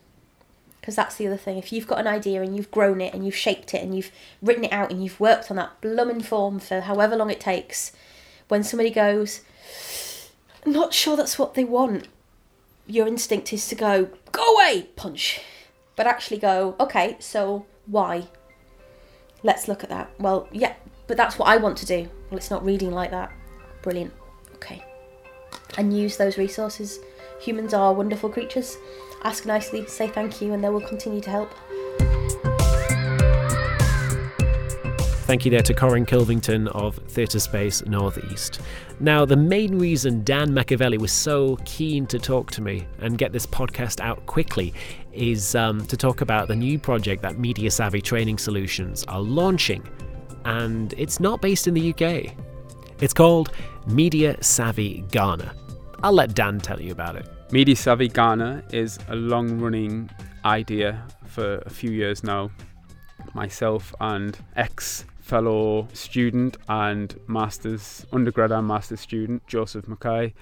because 0.83 0.97
that's 0.97 1.15
the 1.15 1.29
other 1.29 1.37
thing. 1.37 1.59
If 1.59 1.73
you've 1.73 1.87
got 1.87 2.01
an 2.01 2.09
idea 2.09 2.43
and 2.43 2.57
you've 2.57 2.73
grown 2.73 3.01
it 3.01 3.15
and 3.15 3.25
you've 3.25 3.37
shaped 3.37 3.73
it 3.73 3.85
and 3.85 3.95
you've 3.95 4.11
written 4.43 4.65
it 4.65 4.73
out 4.73 4.91
and 4.91 5.01
you've 5.01 5.21
worked 5.21 5.49
on 5.49 5.57
that 5.57 5.81
blooming 5.81 6.21
form 6.21 6.59
for 6.59 6.81
however 6.81 7.15
long 7.15 7.31
it 7.31 7.39
takes, 7.39 7.93
when 8.49 8.65
somebody 8.65 8.91
goes, 8.91 9.43
not 10.67 10.93
sure 10.93 11.17
that's 11.17 11.39
what 11.39 11.55
they 11.55 11.63
want, 11.63 12.09
your 12.89 13.07
instinct 13.07 13.53
is 13.53 13.69
to 13.69 13.77
go, 13.77 14.11
go 14.33 14.55
away, 14.57 14.89
punch. 14.97 15.41
But 15.95 16.09
actually 16.09 16.39
go, 16.39 16.75
okay, 16.81 17.17
so 17.21 17.65
why? 17.87 18.27
Let's 19.45 19.69
look 19.69 19.85
at 19.85 19.91
that. 19.91 20.11
Well, 20.19 20.49
yeah, 20.51 20.75
but 21.07 21.17
that's 21.17 21.39
what 21.39 21.49
I 21.49 21.59
want 21.59 21.79
to 21.79 21.87
do. 21.87 22.09
Well, 22.29 22.39
it's 22.39 22.51
not 22.51 22.65
reading 22.65 22.91
like 22.91 23.13
that. 23.13 23.31
Brilliant. 23.83 24.13
Okay. 24.55 24.85
And 25.79 25.97
use 25.97 26.17
those 26.17 26.39
resources. 26.39 26.99
Humans 27.41 27.73
are 27.73 27.95
wonderful 27.95 28.31
creatures 28.31 28.77
ask 29.25 29.47
nicely, 29.47 29.87
say 29.87 30.09
thank 30.09 30.41
you, 30.41 30.53
and 30.53 30.63
they 30.63 30.69
will 30.69 30.81
continue 30.81 31.21
to 31.21 31.31
help. 31.31 31.53
Thank 35.25 35.45
you 35.45 35.51
there 35.51 35.63
to 35.63 35.73
Corin 35.73 36.05
Kilvington 36.05 36.67
of 36.75 36.97
Theatre 37.09 37.39
Space 37.39 37.87
Northeast. 37.87 38.61
Now, 39.01 39.25
the 39.25 39.37
main 39.37 39.79
reason 39.79 40.23
Dan 40.25 40.53
Machiavelli 40.53 40.99
was 40.99 41.11
so 41.11 41.57
keen 41.65 42.07
to 42.09 42.19
talk 42.19 42.51
to 42.51 42.61
me 42.61 42.87
and 42.99 43.17
get 43.17 43.33
this 43.33 43.47
podcast 43.47 44.01
out 44.01 44.27
quickly 44.27 44.75
is 45.13 45.55
um, 45.55 45.87
to 45.87 45.97
talk 45.97 46.21
about 46.21 46.49
the 46.49 46.57
new 46.57 46.79
project 46.79 47.23
that 47.23 47.39
Media 47.39 47.71
Savvy 47.71 48.03
Training 48.03 48.37
Solutions 48.37 49.05
are 49.05 49.21
launching. 49.21 49.83
And 50.45 50.93
it's 50.99 51.19
not 51.19 51.41
based 51.41 51.67
in 51.67 51.75
the 51.75 51.95
UK. 51.95 52.35
It's 53.01 53.15
called 53.15 53.53
Media 53.87 54.37
Savvy 54.43 55.05
Ghana. 55.13 55.55
I'll 56.03 56.13
let 56.13 56.35
Dan 56.35 56.61
tell 56.61 56.79
you 56.79 56.93
about 56.93 57.17
it. 57.17 57.32
Media 57.53 57.77
Savvy 57.77 58.09
Ghana 58.09 58.65
is 58.73 58.99
a 59.09 59.15
long 59.15 59.61
running 59.61 60.09
idea 60.43 61.07
for 61.27 61.59
a 61.67 61.69
few 61.69 61.91
years 61.91 62.25
now. 62.25 62.51
Myself 63.35 63.95
and 64.01 64.39
ex 64.57 65.05
fellow 65.21 65.87
student 65.93 66.57
and 66.71 67.15
master's 67.27 68.07
undergrad 68.11 68.53
and 68.53 68.67
master's 68.67 69.01
student 69.01 69.47
Joseph 69.47 69.87
Mackay. 69.87 70.33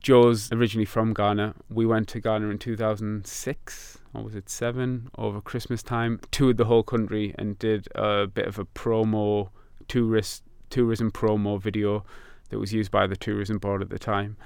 Joe's 0.00 0.52
originally 0.52 0.84
from 0.84 1.14
Ghana. 1.14 1.54
We 1.70 1.86
went 1.86 2.08
to 2.08 2.20
Ghana 2.20 2.46
in 2.50 2.58
2006 2.58 3.98
or 4.12 4.22
was 4.22 4.34
it 4.34 4.50
seven 4.50 5.08
over 5.16 5.40
Christmas 5.40 5.82
time. 5.82 6.20
Toured 6.30 6.58
the 6.58 6.66
whole 6.66 6.82
country 6.82 7.34
and 7.38 7.58
did 7.58 7.88
a 7.94 8.26
bit 8.26 8.46
of 8.46 8.58
a 8.58 8.66
promo 8.66 9.48
tourist 9.88 10.42
tourism 10.68 11.10
promo 11.10 11.58
video 11.58 12.04
that 12.50 12.58
was 12.58 12.74
used 12.74 12.90
by 12.90 13.06
the 13.06 13.16
tourism 13.16 13.56
board 13.56 13.80
at 13.80 13.88
the 13.88 13.98
time 13.98 14.36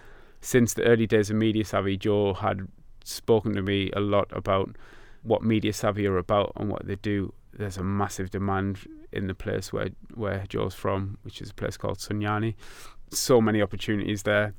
since 0.40 0.74
the 0.74 0.84
early 0.84 1.06
days 1.06 1.30
of 1.30 1.36
Media 1.36 1.64
Savvy, 1.64 1.96
Joe 1.96 2.34
had 2.34 2.68
spoken 3.04 3.54
to 3.54 3.62
me 3.62 3.90
a 3.94 4.00
lot 4.00 4.28
about 4.30 4.76
what 5.22 5.42
Media 5.42 5.72
Savvy 5.72 6.06
are 6.06 6.18
about 6.18 6.52
and 6.56 6.68
what 6.68 6.86
they 6.86 6.96
do. 6.96 7.32
There's 7.52 7.76
a 7.76 7.82
massive 7.82 8.30
demand 8.30 8.86
in 9.12 9.26
the 9.26 9.34
place 9.34 9.72
where 9.72 9.90
where 10.14 10.44
Joe's 10.48 10.74
from, 10.74 11.18
which 11.22 11.40
is 11.40 11.50
a 11.50 11.54
place 11.54 11.76
called 11.76 11.98
Sunyani. 11.98 12.54
So 13.10 13.40
many 13.40 13.62
opportunities 13.62 14.24
there, 14.24 14.54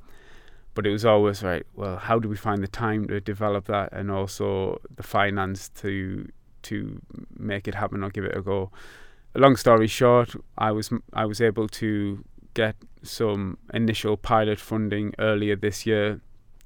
but 0.73 0.87
it 0.87 0.91
was 0.91 1.05
always 1.05 1.43
right. 1.43 1.65
Well, 1.75 1.97
how 1.97 2.19
do 2.19 2.27
we 2.27 2.35
find 2.35 2.63
the 2.63 2.67
time 2.67 3.07
to 3.07 3.19
develop 3.19 3.65
that, 3.65 3.93
and 3.93 4.09
also 4.09 4.81
the 4.95 5.03
finance 5.03 5.69
to 5.81 6.27
to 6.63 7.01
make 7.37 7.67
it 7.67 7.75
happen 7.75 8.03
or 8.03 8.09
give 8.09 8.25
it 8.25 8.35
a 8.35 8.41
go? 8.41 8.71
Long 9.35 9.55
story 9.55 9.87
short, 9.87 10.35
I 10.57 10.71
was 10.71 10.89
I 11.13 11.25
was 11.25 11.39
able 11.39 11.67
to 11.67 12.23
get 12.57 12.75
some 13.03 13.55
initial 13.71 14.17
pilot 14.17 14.59
funding 14.59 15.13
earlier 15.19 15.55
this 15.55 15.85
year 15.85 16.19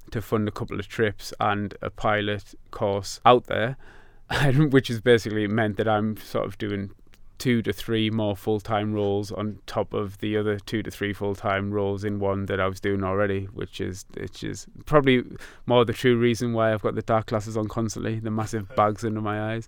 to 0.10 0.22
fund 0.22 0.48
a 0.48 0.52
couple 0.52 0.80
of 0.80 0.88
trips 0.88 1.34
and 1.42 1.76
a 1.82 1.90
pilot 1.90 2.56
course 2.72 3.20
out 3.26 3.48
there, 3.48 3.76
which 4.72 4.88
has 4.88 5.02
basically 5.02 5.48
meant 5.48 5.76
that 5.76 5.90
I'm 5.90 6.16
sort 6.16 6.46
of 6.46 6.58
doing 6.58 6.92
two 7.38 7.62
to 7.64 7.74
three 7.74 8.10
more 8.10 8.38
full 8.38 8.62
time 8.62 8.94
roles 8.94 9.34
on 9.34 9.60
top 9.66 9.94
of 9.94 10.20
the 10.20 10.38
other 10.38 10.60
two 10.60 10.82
to 10.82 10.90
three 10.90 11.12
full 11.12 11.36
time 11.36 11.72
roles 11.72 12.06
in 12.06 12.20
one 12.20 12.46
that 12.46 12.62
I 12.62 12.68
was 12.68 12.80
doing 12.80 13.04
already, 13.04 13.46
which 13.46 13.82
is 13.82 14.06
which 14.14 14.46
is 14.46 14.68
probably 14.86 15.24
more 15.66 15.84
the 15.84 15.92
true 15.92 16.18
reason 16.18 16.54
why 16.54 16.72
I've 16.72 16.84
got 16.84 16.96
the 16.96 17.02
dark 17.02 17.26
glasses 17.26 17.58
on 17.58 17.68
constantly, 17.68 18.20
the 18.20 18.32
massive 18.32 18.74
bags 18.78 19.04
under 19.04 19.20
my 19.20 19.54
eyes. 19.54 19.68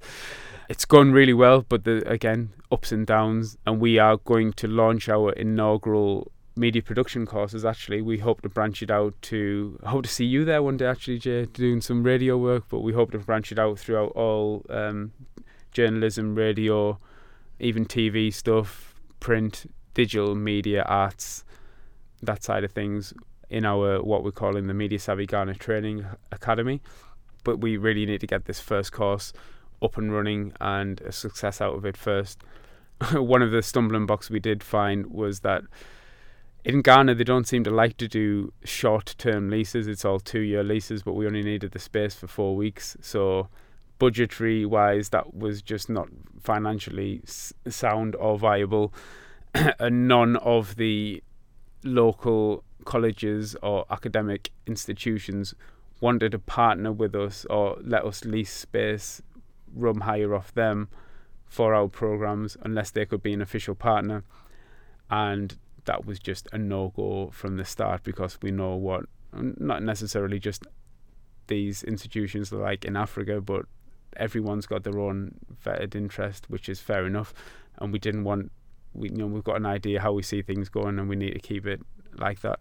It's 0.70 0.86
gone 0.86 1.12
really 1.12 1.34
well, 1.34 1.66
but 1.68 1.84
the, 1.84 2.08
again 2.10 2.52
ups 2.72 2.92
and 2.92 3.06
downs, 3.06 3.58
and 3.66 3.80
we 3.80 4.00
are 4.00 4.18
going 4.18 4.54
to 4.54 4.68
launch 4.68 5.10
our 5.10 5.32
inaugural 5.34 6.32
media 6.56 6.84
production 6.84 7.26
courses 7.26 7.66
actually 7.66 8.00
we 8.00 8.20
hope 8.20 8.40
to 8.44 8.48
branch 8.48 8.84
it 8.84 8.92
out 8.92 9.20
to 9.24 9.76
hope 9.88 10.04
to 10.04 10.10
see 10.10 10.24
you 10.24 10.46
there 10.46 10.62
one 10.62 10.78
day 10.78 10.86
actually 10.86 11.18
Jay 11.18 11.48
doing 11.48 11.82
some 11.82 12.04
radio 12.04 12.38
work 12.38 12.64
but 12.70 12.82
we 12.82 12.94
hope 12.94 13.10
to 13.10 13.18
branch 13.18 13.52
it 13.52 13.58
out 13.58 13.80
throughout 13.80 14.12
all 14.12 14.64
um, 14.70 15.12
journalism 15.72 16.36
radio 16.36 17.00
even 17.64 17.86
TV 17.86 18.34
stuff, 18.34 18.96
print, 19.20 19.72
digital 19.94 20.36
media, 20.36 20.84
arts, 20.84 21.46
that 22.22 22.44
side 22.44 22.64
of 22.64 22.72
things 22.72 23.14
in 23.50 23.66
our 23.66 24.02
what 24.02 24.24
we're 24.24 24.32
calling 24.32 24.68
the 24.68 24.74
Media 24.74 25.00
Savvy 25.00 25.26
Ghana 25.26 25.56
Training 25.56 26.06
Academy. 26.32 26.82
But 27.44 27.60
we 27.60 27.78
really 27.78 28.06
need 28.06 28.22
to 28.22 28.28
get 28.28 28.46
this 28.46 28.60
first 28.60 28.92
course 28.92 29.34
up 29.84 29.98
and 29.98 30.14
running 30.14 30.54
and 30.60 31.02
a 31.02 31.12
success 31.12 31.62
out 31.62 31.76
of 31.76 31.86
it 31.86 31.98
first. 31.98 32.42
One 33.12 33.42
of 33.42 33.52
the 33.52 33.62
stumbling 33.62 34.06
blocks 34.06 34.30
we 34.30 34.40
did 34.40 34.64
find 34.64 35.08
was 35.08 35.42
that 35.42 35.64
in 36.64 36.82
Ghana, 36.82 37.16
they 37.16 37.24
don't 37.26 37.48
seem 37.48 37.64
to 37.66 37.70
like 37.70 37.98
to 37.98 38.08
do 38.08 38.54
short 38.64 39.16
term 39.18 39.50
leases. 39.50 39.88
It's 39.88 40.06
all 40.06 40.20
two 40.20 40.40
year 40.40 40.64
leases, 40.64 41.04
but 41.04 41.14
we 41.14 41.28
only 41.28 41.44
needed 41.44 41.72
the 41.72 41.80
space 41.80 42.16
for 42.16 42.28
four 42.28 42.56
weeks. 42.56 42.96
So, 43.02 43.50
budgetary 44.00 44.66
wise, 44.66 45.10
that 45.10 45.34
was 45.34 45.62
just 45.62 45.90
not 45.90 46.08
financially 46.42 47.22
sound 47.26 48.16
or 48.16 48.38
viable. 48.38 48.94
and 49.80 50.08
none 50.08 50.38
of 50.38 50.78
the 50.78 51.22
local 51.84 52.64
colleges 52.86 53.56
or 53.62 53.86
academic 53.90 54.52
institutions 54.66 55.54
wanted 56.00 56.32
to 56.32 56.40
partner 56.40 56.92
with 56.92 57.16
us 57.16 57.46
or 57.50 57.78
let 57.82 58.06
us 58.06 58.26
lease 58.26 58.52
space, 58.52 59.22
room 59.76 60.02
hire 60.02 60.34
off 60.34 60.54
them 60.54 60.90
for 61.46 61.74
our 61.74 61.88
programs 61.88 62.58
unless 62.62 62.92
they 62.92 63.06
could 63.06 63.22
be 63.22 63.34
an 63.34 63.42
official 63.42 63.76
partner. 63.76 64.24
And 65.10 65.58
that 65.86 66.06
was 66.06 66.20
just 66.20 66.48
a 66.52 66.58
no 66.58 66.94
go 66.96 67.30
from 67.32 67.58
the 67.58 67.66
start 67.66 68.04
because 68.04 68.38
we 68.42 68.52
know 68.52 68.76
what, 68.76 69.06
not 69.34 69.84
necessarily 69.84 70.40
just 70.40 70.66
these 71.48 71.84
institutions 71.84 72.52
like 72.52 72.86
in 72.86 72.96
Africa, 72.96 73.42
but 73.42 73.66
everyone's 74.18 74.66
got 74.66 74.84
their 74.84 75.00
own 75.00 75.36
vetted 75.64 75.96
interest, 75.96 76.50
which 76.50 76.70
is 76.70 76.80
fair 76.80 77.06
enough. 77.06 77.34
And 77.78 77.92
we 77.92 78.00
didn't 78.00 78.24
want, 78.24 78.52
we 78.94 79.10
you 79.10 79.16
know, 79.18 79.28
we've 79.28 79.44
got 79.44 79.58
an 79.58 79.66
idea 79.66 80.00
how 80.02 80.14
we 80.14 80.24
see 80.24 80.42
things 80.42 80.70
going, 80.70 81.00
and 81.00 81.10
we 81.10 81.16
need 81.16 81.34
to 81.34 81.40
keep 81.40 81.66
it 81.66 81.82
like 82.20 82.42
that. 82.42 82.60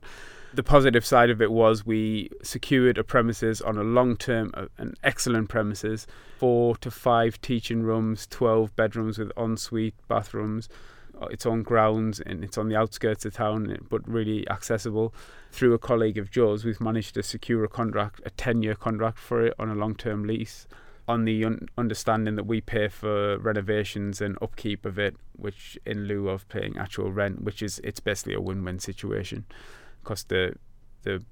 The 0.55 0.63
positive 0.63 1.05
side 1.05 1.31
of 1.31 1.41
it 1.41 1.51
was 1.51 1.87
we 1.87 2.29
secured 2.43 2.99
a 2.99 3.05
premises 3.05 3.63
on 3.63 3.79
a 3.79 3.83
long 3.83 4.17
term, 4.17 4.51
uh, 4.53 4.67
an 4.77 4.95
excellent 5.03 5.49
premises, 5.49 6.07
four 6.37 6.77
to 6.77 6.91
five 6.91 7.41
teaching 7.41 7.83
rooms, 7.83 8.27
12 8.27 8.77
bedrooms 8.77 9.19
with 9.19 9.33
ensuite 9.37 9.95
bathrooms, 10.09 10.69
uh, 11.19 11.27
its 11.27 11.47
on 11.47 11.63
grounds, 11.63 12.21
and 12.21 12.45
it's 12.45 12.59
on 12.59 12.69
the 12.69 12.77
outskirts 12.77 13.25
of 13.25 13.33
town, 13.33 13.79
but 13.89 14.07
really 14.07 14.47
accessible. 14.51 15.15
Through 15.51 15.73
a 15.73 15.79
colleague 15.79 16.19
of 16.19 16.31
Joe's, 16.31 16.67
we've 16.67 16.81
managed 16.83 17.15
to 17.15 17.23
secure 17.23 17.65
a 17.65 17.69
contract, 17.69 18.21
a 18.27 18.31
10 18.31 18.63
year 18.63 18.75
contract 18.75 19.19
for 19.19 19.47
it 19.47 19.55
on 19.59 19.71
a 19.71 19.75
long 19.75 19.95
term 19.95 20.25
lease 20.25 20.67
on 21.13 21.25
the 21.25 21.45
un- 21.45 21.69
understanding 21.77 22.37
that 22.37 22.47
we 22.47 22.61
pay 22.61 22.89
for 22.89 23.39
renovations 23.39 24.21
and 24.21 24.37
upkeep 24.41 24.85
of 24.85 24.99
it, 24.99 25.15
which 25.37 25.79
in 25.85 26.07
lieu 26.09 26.29
of 26.29 26.49
paying 26.49 26.77
actual 26.79 27.13
rent, 27.13 27.43
which 27.43 27.63
is 27.63 27.81
it's 27.85 28.01
basically 28.01 28.35
a 28.35 28.41
win-win 28.41 28.79
situation, 28.79 29.45
because 30.03 30.25
the 30.25 30.55
the 31.03 31.23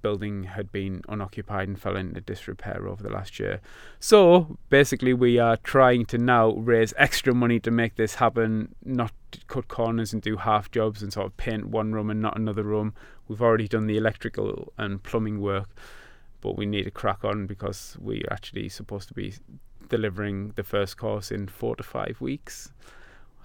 building 0.00 0.44
had 0.44 0.72
been 0.72 1.02
unoccupied 1.08 1.68
and 1.68 1.78
fell 1.80 1.96
into 1.96 2.20
disrepair 2.20 2.88
over 2.88 3.02
the 3.02 3.10
last 3.10 3.38
year. 3.38 3.60
So 4.00 4.56
basically, 4.68 5.12
we 5.12 5.38
are 5.38 5.56
trying 5.58 6.06
to 6.06 6.18
now 6.18 6.52
raise 6.52 6.94
extra 6.96 7.34
money 7.34 7.60
to 7.60 7.70
make 7.70 7.96
this 7.96 8.14
happen, 8.14 8.74
not 8.84 9.12
cut 9.46 9.68
corners 9.68 10.12
and 10.12 10.22
do 10.22 10.36
half 10.36 10.70
jobs 10.70 11.02
and 11.02 11.12
sort 11.12 11.26
of 11.26 11.36
paint 11.36 11.66
one 11.66 11.92
room 11.92 12.10
and 12.10 12.22
not 12.22 12.38
another 12.38 12.62
room. 12.62 12.94
We've 13.28 13.42
already 13.42 13.68
done 13.68 13.86
the 13.86 13.96
electrical 13.96 14.72
and 14.78 15.02
plumbing 15.02 15.40
work 15.40 15.68
but 16.44 16.56
we 16.56 16.66
need 16.66 16.84
to 16.84 16.90
crack 16.92 17.24
on 17.24 17.46
because 17.46 17.96
we're 17.98 18.28
actually 18.30 18.68
supposed 18.68 19.08
to 19.08 19.14
be 19.14 19.34
delivering 19.88 20.52
the 20.54 20.62
first 20.62 20.96
course 20.96 21.32
in 21.32 21.48
four 21.48 21.74
to 21.74 21.82
five 21.82 22.20
weeks 22.20 22.70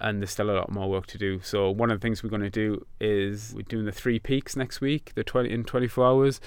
and 0.00 0.20
there's 0.20 0.30
still 0.30 0.50
a 0.50 0.52
lot 0.52 0.70
more 0.70 0.88
work 0.88 1.06
to 1.06 1.18
do. 1.18 1.40
So 1.42 1.70
one 1.70 1.90
of 1.90 2.00
the 2.00 2.02
things 2.02 2.22
we're 2.22 2.30
going 2.30 2.42
to 2.42 2.50
do 2.50 2.86
is 3.00 3.52
we're 3.54 3.62
doing 3.62 3.84
the 3.84 3.92
three 3.92 4.18
peaks 4.18 4.56
next 4.56 4.80
week, 4.80 5.12
the 5.14 5.22
20 5.22 5.50
in 5.50 5.64
24 5.64 6.06
hours, 6.06 6.40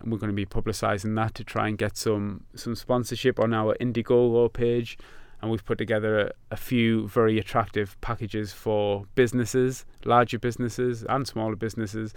and 0.00 0.12
we're 0.12 0.18
going 0.18 0.30
to 0.30 0.34
be 0.34 0.46
publicising 0.46 1.16
that 1.16 1.34
to 1.34 1.44
try 1.44 1.68
and 1.68 1.76
get 1.76 1.96
some 1.96 2.44
some 2.54 2.76
sponsorship 2.76 3.40
on 3.40 3.52
our 3.52 3.76
Indiegogo 3.80 4.52
page. 4.52 4.98
And 5.42 5.50
we've 5.50 5.64
put 5.64 5.78
together 5.78 6.18
a, 6.18 6.32
a 6.52 6.56
few 6.56 7.08
very 7.08 7.38
attractive 7.38 8.00
packages 8.00 8.52
for 8.52 9.04
businesses, 9.14 9.84
larger 10.04 10.38
businesses 10.38 11.04
and 11.08 11.26
smaller 11.26 11.56
businesses. 11.56 12.14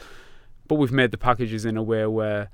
But 0.68 0.76
we've 0.76 0.92
made 0.92 1.12
the 1.12 1.18
packages 1.18 1.66
in 1.66 1.78
a 1.78 1.84
way 1.84 2.06
where 2.06 2.50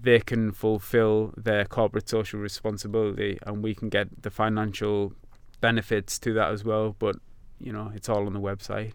they 0.00 0.20
can 0.20 0.52
fulfill 0.52 1.32
their 1.36 1.64
corporate 1.64 2.08
social 2.08 2.40
responsibility 2.40 3.38
and 3.42 3.62
we 3.62 3.74
can 3.74 3.88
get 3.88 4.22
the 4.22 4.30
financial 4.30 5.12
benefits 5.60 6.18
to 6.20 6.32
that 6.34 6.50
as 6.50 6.64
well. 6.64 6.94
But, 6.98 7.16
you 7.58 7.72
know, 7.72 7.90
it's 7.94 8.08
all 8.08 8.26
on 8.26 8.32
the 8.32 8.40
website, 8.40 8.92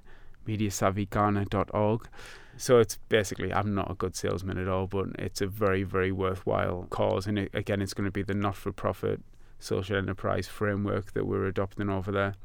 mediasavvyghana.org. 0.48 2.08
So 2.56 2.80
it's 2.80 2.98
basically, 3.10 3.52
I'm 3.54 3.74
not 3.74 3.92
a 3.92 3.96
good 3.96 4.16
salesman 4.16 4.58
at 4.58 4.68
all, 4.68 4.88
but 4.88 5.08
it's 5.20 5.42
a 5.42 5.48
very, 5.48 5.84
very 5.84 6.12
worthwhile 6.12 6.88
cause. 6.90 7.28
And 7.28 7.40
it, 7.40 7.52
again, 7.54 7.82
it's 7.82 7.94
going 7.94 8.06
to 8.06 8.12
be 8.12 8.24
the 8.24 8.34
not 8.34 8.56
for 8.56 8.72
profit 8.72 9.22
social 9.60 9.98
enterprise 9.98 10.48
framework 10.48 11.14
that 11.14 11.26
we're 11.26 11.46
adopting 11.46 11.90
over 11.90 12.12
there. 12.12 12.36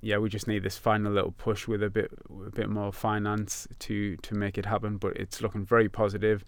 Yeah, 0.00 0.18
we 0.18 0.28
just 0.28 0.46
need 0.46 0.62
this 0.62 0.78
final 0.78 1.12
little 1.12 1.32
push 1.32 1.66
with 1.66 1.82
a 1.82 1.90
bit, 1.90 2.10
a 2.46 2.50
bit 2.50 2.68
more 2.68 2.92
finance 2.92 3.66
to 3.80 4.16
to 4.18 4.34
make 4.34 4.56
it 4.58 4.66
happen. 4.66 4.98
But 4.98 5.16
it's 5.16 5.40
looking 5.40 5.64
very 5.64 5.88
positive 5.88 6.44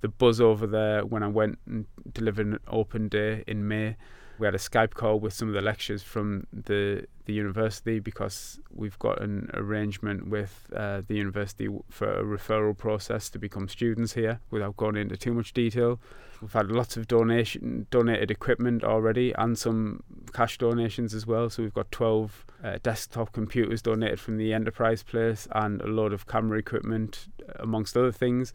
the 0.00 0.08
buzz 0.08 0.40
over 0.40 0.66
there 0.66 1.04
when 1.04 1.22
I 1.22 1.28
went 1.28 1.58
and 1.66 1.86
delivered 2.12 2.46
an 2.46 2.58
open 2.68 3.08
day 3.08 3.44
in 3.46 3.66
May. 3.66 3.96
We 4.38 4.46
had 4.46 4.54
a 4.54 4.58
Skype 4.58 4.92
call 4.92 5.18
with 5.18 5.32
some 5.32 5.48
of 5.48 5.54
the 5.54 5.62
lecturers 5.62 6.02
from 6.02 6.46
the 6.52 7.06
the 7.26 7.32
university 7.32 7.98
because 7.98 8.60
we've 8.72 8.98
got 8.98 9.20
an 9.20 9.50
arrangement 9.54 10.28
with 10.28 10.70
uh, 10.74 11.02
the 11.06 11.14
university 11.14 11.68
for 11.90 12.12
a 12.12 12.22
referral 12.22 12.76
process 12.76 13.28
to 13.30 13.38
become 13.38 13.68
students 13.68 14.12
here. 14.12 14.40
Without 14.50 14.76
going 14.76 14.96
into 14.96 15.16
too 15.16 15.34
much 15.34 15.52
detail, 15.52 15.98
we've 16.40 16.52
had 16.52 16.70
lots 16.70 16.96
of 16.96 17.08
donation 17.08 17.86
donated 17.90 18.30
equipment 18.30 18.84
already 18.84 19.32
and 19.32 19.58
some 19.58 20.02
cash 20.32 20.56
donations 20.58 21.14
as 21.14 21.26
well. 21.26 21.50
So 21.50 21.62
we've 21.64 21.74
got 21.74 21.90
12 21.90 22.46
uh, 22.62 22.78
desktop 22.82 23.32
computers 23.32 23.82
donated 23.82 24.20
from 24.20 24.36
the 24.36 24.52
enterprise 24.52 25.02
place 25.02 25.48
and 25.52 25.82
a 25.82 25.86
load 25.86 26.12
of 26.12 26.26
camera 26.26 26.58
equipment 26.58 27.26
amongst 27.58 27.96
other 27.96 28.12
things 28.12 28.52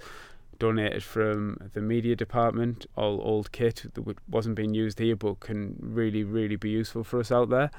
donated 0.62 1.04
from 1.04 1.58
the 1.74 1.82
media 1.82 2.15
department, 2.15 2.86
all 2.95 3.19
old 3.24 3.52
kit 3.52 3.84
that 3.95 4.15
wasn't 4.30 4.56
being 4.56 4.76
used 4.76 5.00
here 5.00 5.15
but 5.15 5.39
can 5.39 5.76
really, 5.82 6.24
really 6.24 6.56
be 6.56 6.69
useful 6.69 7.04
for 7.04 7.19
us 7.19 7.32
out 7.32 7.50
there. 7.50 7.71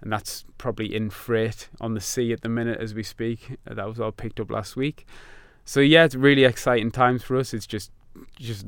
And 0.00 0.12
that's 0.12 0.44
probably 0.56 0.94
in 0.94 1.10
freight 1.10 1.68
on 1.80 1.94
the 1.94 2.00
sea 2.00 2.32
at 2.32 2.42
the 2.42 2.48
minute 2.48 2.78
as 2.80 2.94
we 2.94 3.02
speak. 3.02 3.58
That 3.64 3.88
was 3.88 3.98
all 3.98 4.12
picked 4.12 4.38
up 4.38 4.52
last 4.52 4.76
week. 4.76 5.04
So 5.64 5.80
yeah, 5.80 6.04
it's 6.04 6.14
really 6.14 6.44
exciting 6.44 6.92
times 6.92 7.24
for 7.24 7.36
us. 7.36 7.52
It's 7.52 7.66
just 7.66 7.90
just 8.38 8.64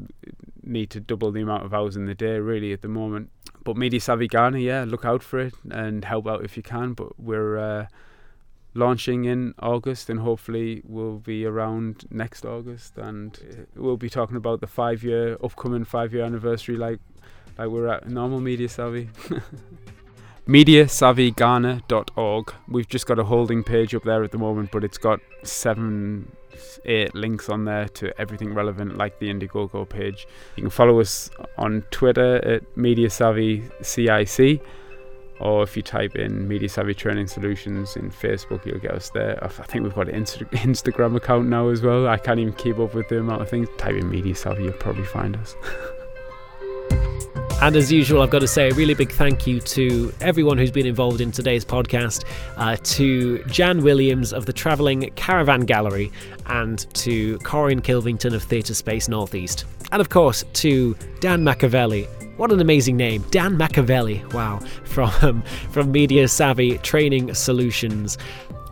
need 0.65 0.91
to 0.91 1.01
double 1.01 1.31
the 1.31 1.41
amount 1.41 1.65
of 1.65 1.73
hours 1.73 1.97
in 1.97 2.07
the 2.07 2.15
day 2.15 2.41
really 2.41 2.73
at 2.73 2.83
the 2.83 2.89
moment. 2.89 3.31
But 3.63 3.77
Media 3.77 4.01
Savvy 4.01 4.27
Ghana, 4.27 4.59
yeah, 4.59 4.85
look 4.85 5.05
out 5.05 5.23
for 5.23 5.39
it 5.39 5.55
and 5.71 6.05
help 6.05 6.27
out 6.27 6.45
if 6.45 6.57
you 6.57 6.65
can. 6.65 6.95
But 6.95 7.21
we're 7.21 7.57
uh, 7.57 7.87
launching 8.75 9.25
in 9.25 9.55
August, 9.59 10.11
and 10.11 10.21
hopefully 10.21 10.83
we'll 10.85 11.19
be 11.19 11.45
around 11.45 12.05
next 12.11 12.45
August, 12.45 12.97
and 12.97 13.67
we'll 13.75 13.97
be 13.97 14.11
talking 14.11 14.37
about 14.37 14.61
the 14.61 14.67
five-year 14.67 15.37
upcoming 15.43 15.85
five-year 15.85 16.25
anniversary, 16.25 16.77
like 16.77 17.01
like 17.59 17.69
we're 17.69 17.89
at 17.89 18.09
normal 18.09 18.41
Media 18.41 18.69
Savvy. 18.69 19.11
MediaSavvyGhana.org. 20.49 22.55
We've 22.69 22.89
just 22.89 23.07
got 23.07 23.19
a 23.19 23.25
holding 23.25 23.63
page 23.63 23.95
up 23.95 24.05
there 24.05 24.25
at 24.25 24.33
the 24.33 24.39
moment, 24.39 24.71
but 24.73 24.83
it's 24.83 24.99
got 24.99 25.21
seven, 25.43 26.33
eight 26.85 27.15
links 27.15 27.49
on 27.49 27.67
there 27.67 27.89
to 27.89 28.19
everything 28.21 28.55
relevant, 28.55 28.97
like 28.97 29.19
the 29.19 29.29
Indiegogo 29.29 29.89
page. 29.89 30.27
You 30.57 30.65
can 30.65 30.71
follow 30.71 31.01
us 31.01 31.31
on 31.57 31.83
Twitter 31.91 32.37
at 32.37 32.63
MediaSavvyCIC 32.77 34.61
or 35.41 35.63
if 35.63 35.77
you 35.77 35.83
type 35.83 36.17
in 36.17 36.47
Media 36.47 36.69
Savvy 36.69 36.95
Training 36.95 37.27
Solutions 37.27 37.97
in 37.97 38.11
Facebook, 38.11 38.65
you'll 38.67 38.79
get 38.79 38.93
us 38.93 39.11
there. 39.11 39.43
I 39.43 39.49
think 39.49 39.85
we've 39.85 39.95
got 39.95 40.09
an 40.09 40.23
Insta- 40.23 40.49
Instagram 40.51 41.17
account 41.17 41.49
now 41.49 41.69
as 41.69 41.83
well. 41.83 42.07
I 42.07 42.19
can't 42.19 42.39
even 42.39 42.53
keep 42.53 42.79
up 42.79 42.95
with 42.95 43.09
the 43.09 43.21
amount 43.21 43.43
of 43.43 43.49
things. 43.49 43.69
Type 43.79 43.95
in 43.95 44.09
Media 44.09 44.35
Savvy, 44.35 44.65
you'll 44.65 44.73
probably 44.75 45.05
find 45.05 45.37
us. 45.37 45.57
And 47.63 47.77
as 47.77 47.93
usual, 47.93 48.23
I've 48.23 48.31
got 48.31 48.39
to 48.39 48.49
say 48.49 48.71
a 48.71 48.75
really 48.75 48.95
big 48.95 49.13
thank 49.13 49.47
you 49.47 49.61
to 49.61 50.11
everyone 50.23 50.57
who's 50.57 50.71
been 50.71 50.87
involved 50.87 51.21
in 51.21 51.31
today's 51.31 51.63
podcast, 51.63 52.25
uh, 52.57 52.79
to 52.83 53.45
Jan 53.45 53.83
Williams 53.83 54.33
of 54.33 54.47
the 54.47 54.53
Travelling 54.55 55.11
Caravan 55.15 55.67
Gallery, 55.67 56.11
and 56.47 56.79
to 56.95 57.39
Corin 57.41 57.83
Kilvington 57.83 58.33
of 58.33 58.43
Theatre 58.43 58.73
Space 58.73 59.09
Northeast. 59.09 59.67
And 59.93 60.01
of 60.01 60.09
course, 60.09 60.43
to 60.55 60.97
Dan 61.21 61.45
Machiavelli 61.45 62.09
what 62.41 62.51
an 62.51 62.61
amazing 62.63 62.97
name, 62.97 63.23
Dan 63.31 63.59
Machiavelli. 63.59 64.25
Wow, 64.33 64.61
from 64.85 65.43
from 65.73 65.93
Media 65.93 66.27
Savvy 66.27 66.79
Training 66.79 67.35
Solutions. 67.35 68.17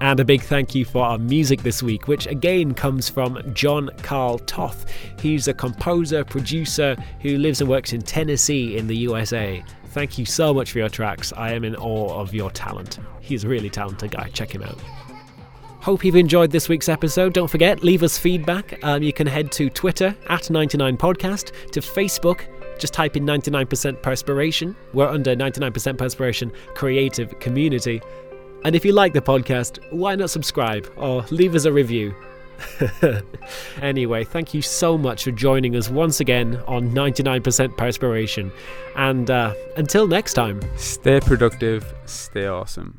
And 0.00 0.18
a 0.18 0.24
big 0.24 0.40
thank 0.40 0.74
you 0.74 0.87
for 0.87 1.04
our 1.04 1.18
music 1.18 1.62
this 1.62 1.83
week, 1.83 2.09
which 2.09 2.26
again 2.28 2.72
comes 2.72 3.11
from 3.11 3.38
John 3.52 3.90
Carl 3.98 4.38
Toth. 4.38 4.90
He's 5.20 5.48
a 5.48 5.52
composer, 5.54 6.24
producer 6.24 6.96
who 7.20 7.37
lives 7.37 7.61
and 7.61 7.68
works 7.68 7.92
in 7.92 8.00
Tennessee 8.00 8.78
in 8.78 8.87
the 8.87 8.96
USA. 8.96 9.62
Thank 9.88 10.16
you 10.16 10.24
so 10.24 10.54
much 10.54 10.72
for 10.72 10.78
your 10.78 10.88
tracks. 10.88 11.35
I 11.37 11.52
am 11.52 11.62
in 11.62 11.76
awe 11.76 12.18
of 12.18 12.33
your 12.33 12.50
talent. 12.50 13.00
He's 13.20 13.44
a 13.44 13.48
really 13.48 13.68
talented 13.68 14.12
guy. 14.12 14.31
Check 14.31 14.54
him 14.54 14.62
out. 14.62 14.78
Hope 15.81 16.07
you've 16.07 16.16
enjoyed 16.16 16.52
this 16.52 16.70
week's 16.70 16.88
episode. 16.88 17.35
Don't 17.35 17.48
forget, 17.48 17.83
leave 17.83 18.02
us 18.02 18.16
feedback. 18.16 18.83
Um, 18.83 19.02
you 19.02 19.12
can 19.12 19.26
head 19.26 19.52
to 19.52 19.68
Twitter 19.68 20.16
at 20.31 20.44
99podcast, 20.44 21.70
to 21.72 21.81
Facebook 21.81 22.46
just 22.79 22.95
type 22.95 23.17
in 23.17 23.25
99% 23.25 24.03
perspiration. 24.03 24.77
We're 24.93 25.09
under 25.09 25.35
99% 25.35 25.99
perspiration 25.99 26.53
creative 26.75 27.38
community. 27.41 28.01
And 28.64 28.75
if 28.75 28.85
you 28.85 28.93
like 28.93 29.12
the 29.12 29.21
podcast, 29.21 29.79
why 29.93 30.17
not 30.17 30.31
subscribe 30.31 30.91
or 30.97 31.23
leave 31.31 31.55
us 31.55 31.64
a 31.64 31.73
review? 31.73 32.14
anyway, 33.83 34.25
thank 34.25 34.53
you 34.53 34.62
so 34.62 34.99
much 34.99 35.25
for 35.25 35.31
joining 35.31 35.77
us 35.77 35.88
once 35.88 36.21
again 36.21 36.61
on 36.67 36.91
99% 36.91 37.77
Perspiration. 37.77 38.51
And 38.97 39.31
uh, 39.31 39.55
until 39.77 40.07
next 40.09 40.35
time, 40.35 40.61
stay 40.77 41.21
productive, 41.21 41.95
stay 42.07 42.47
awesome. 42.47 42.97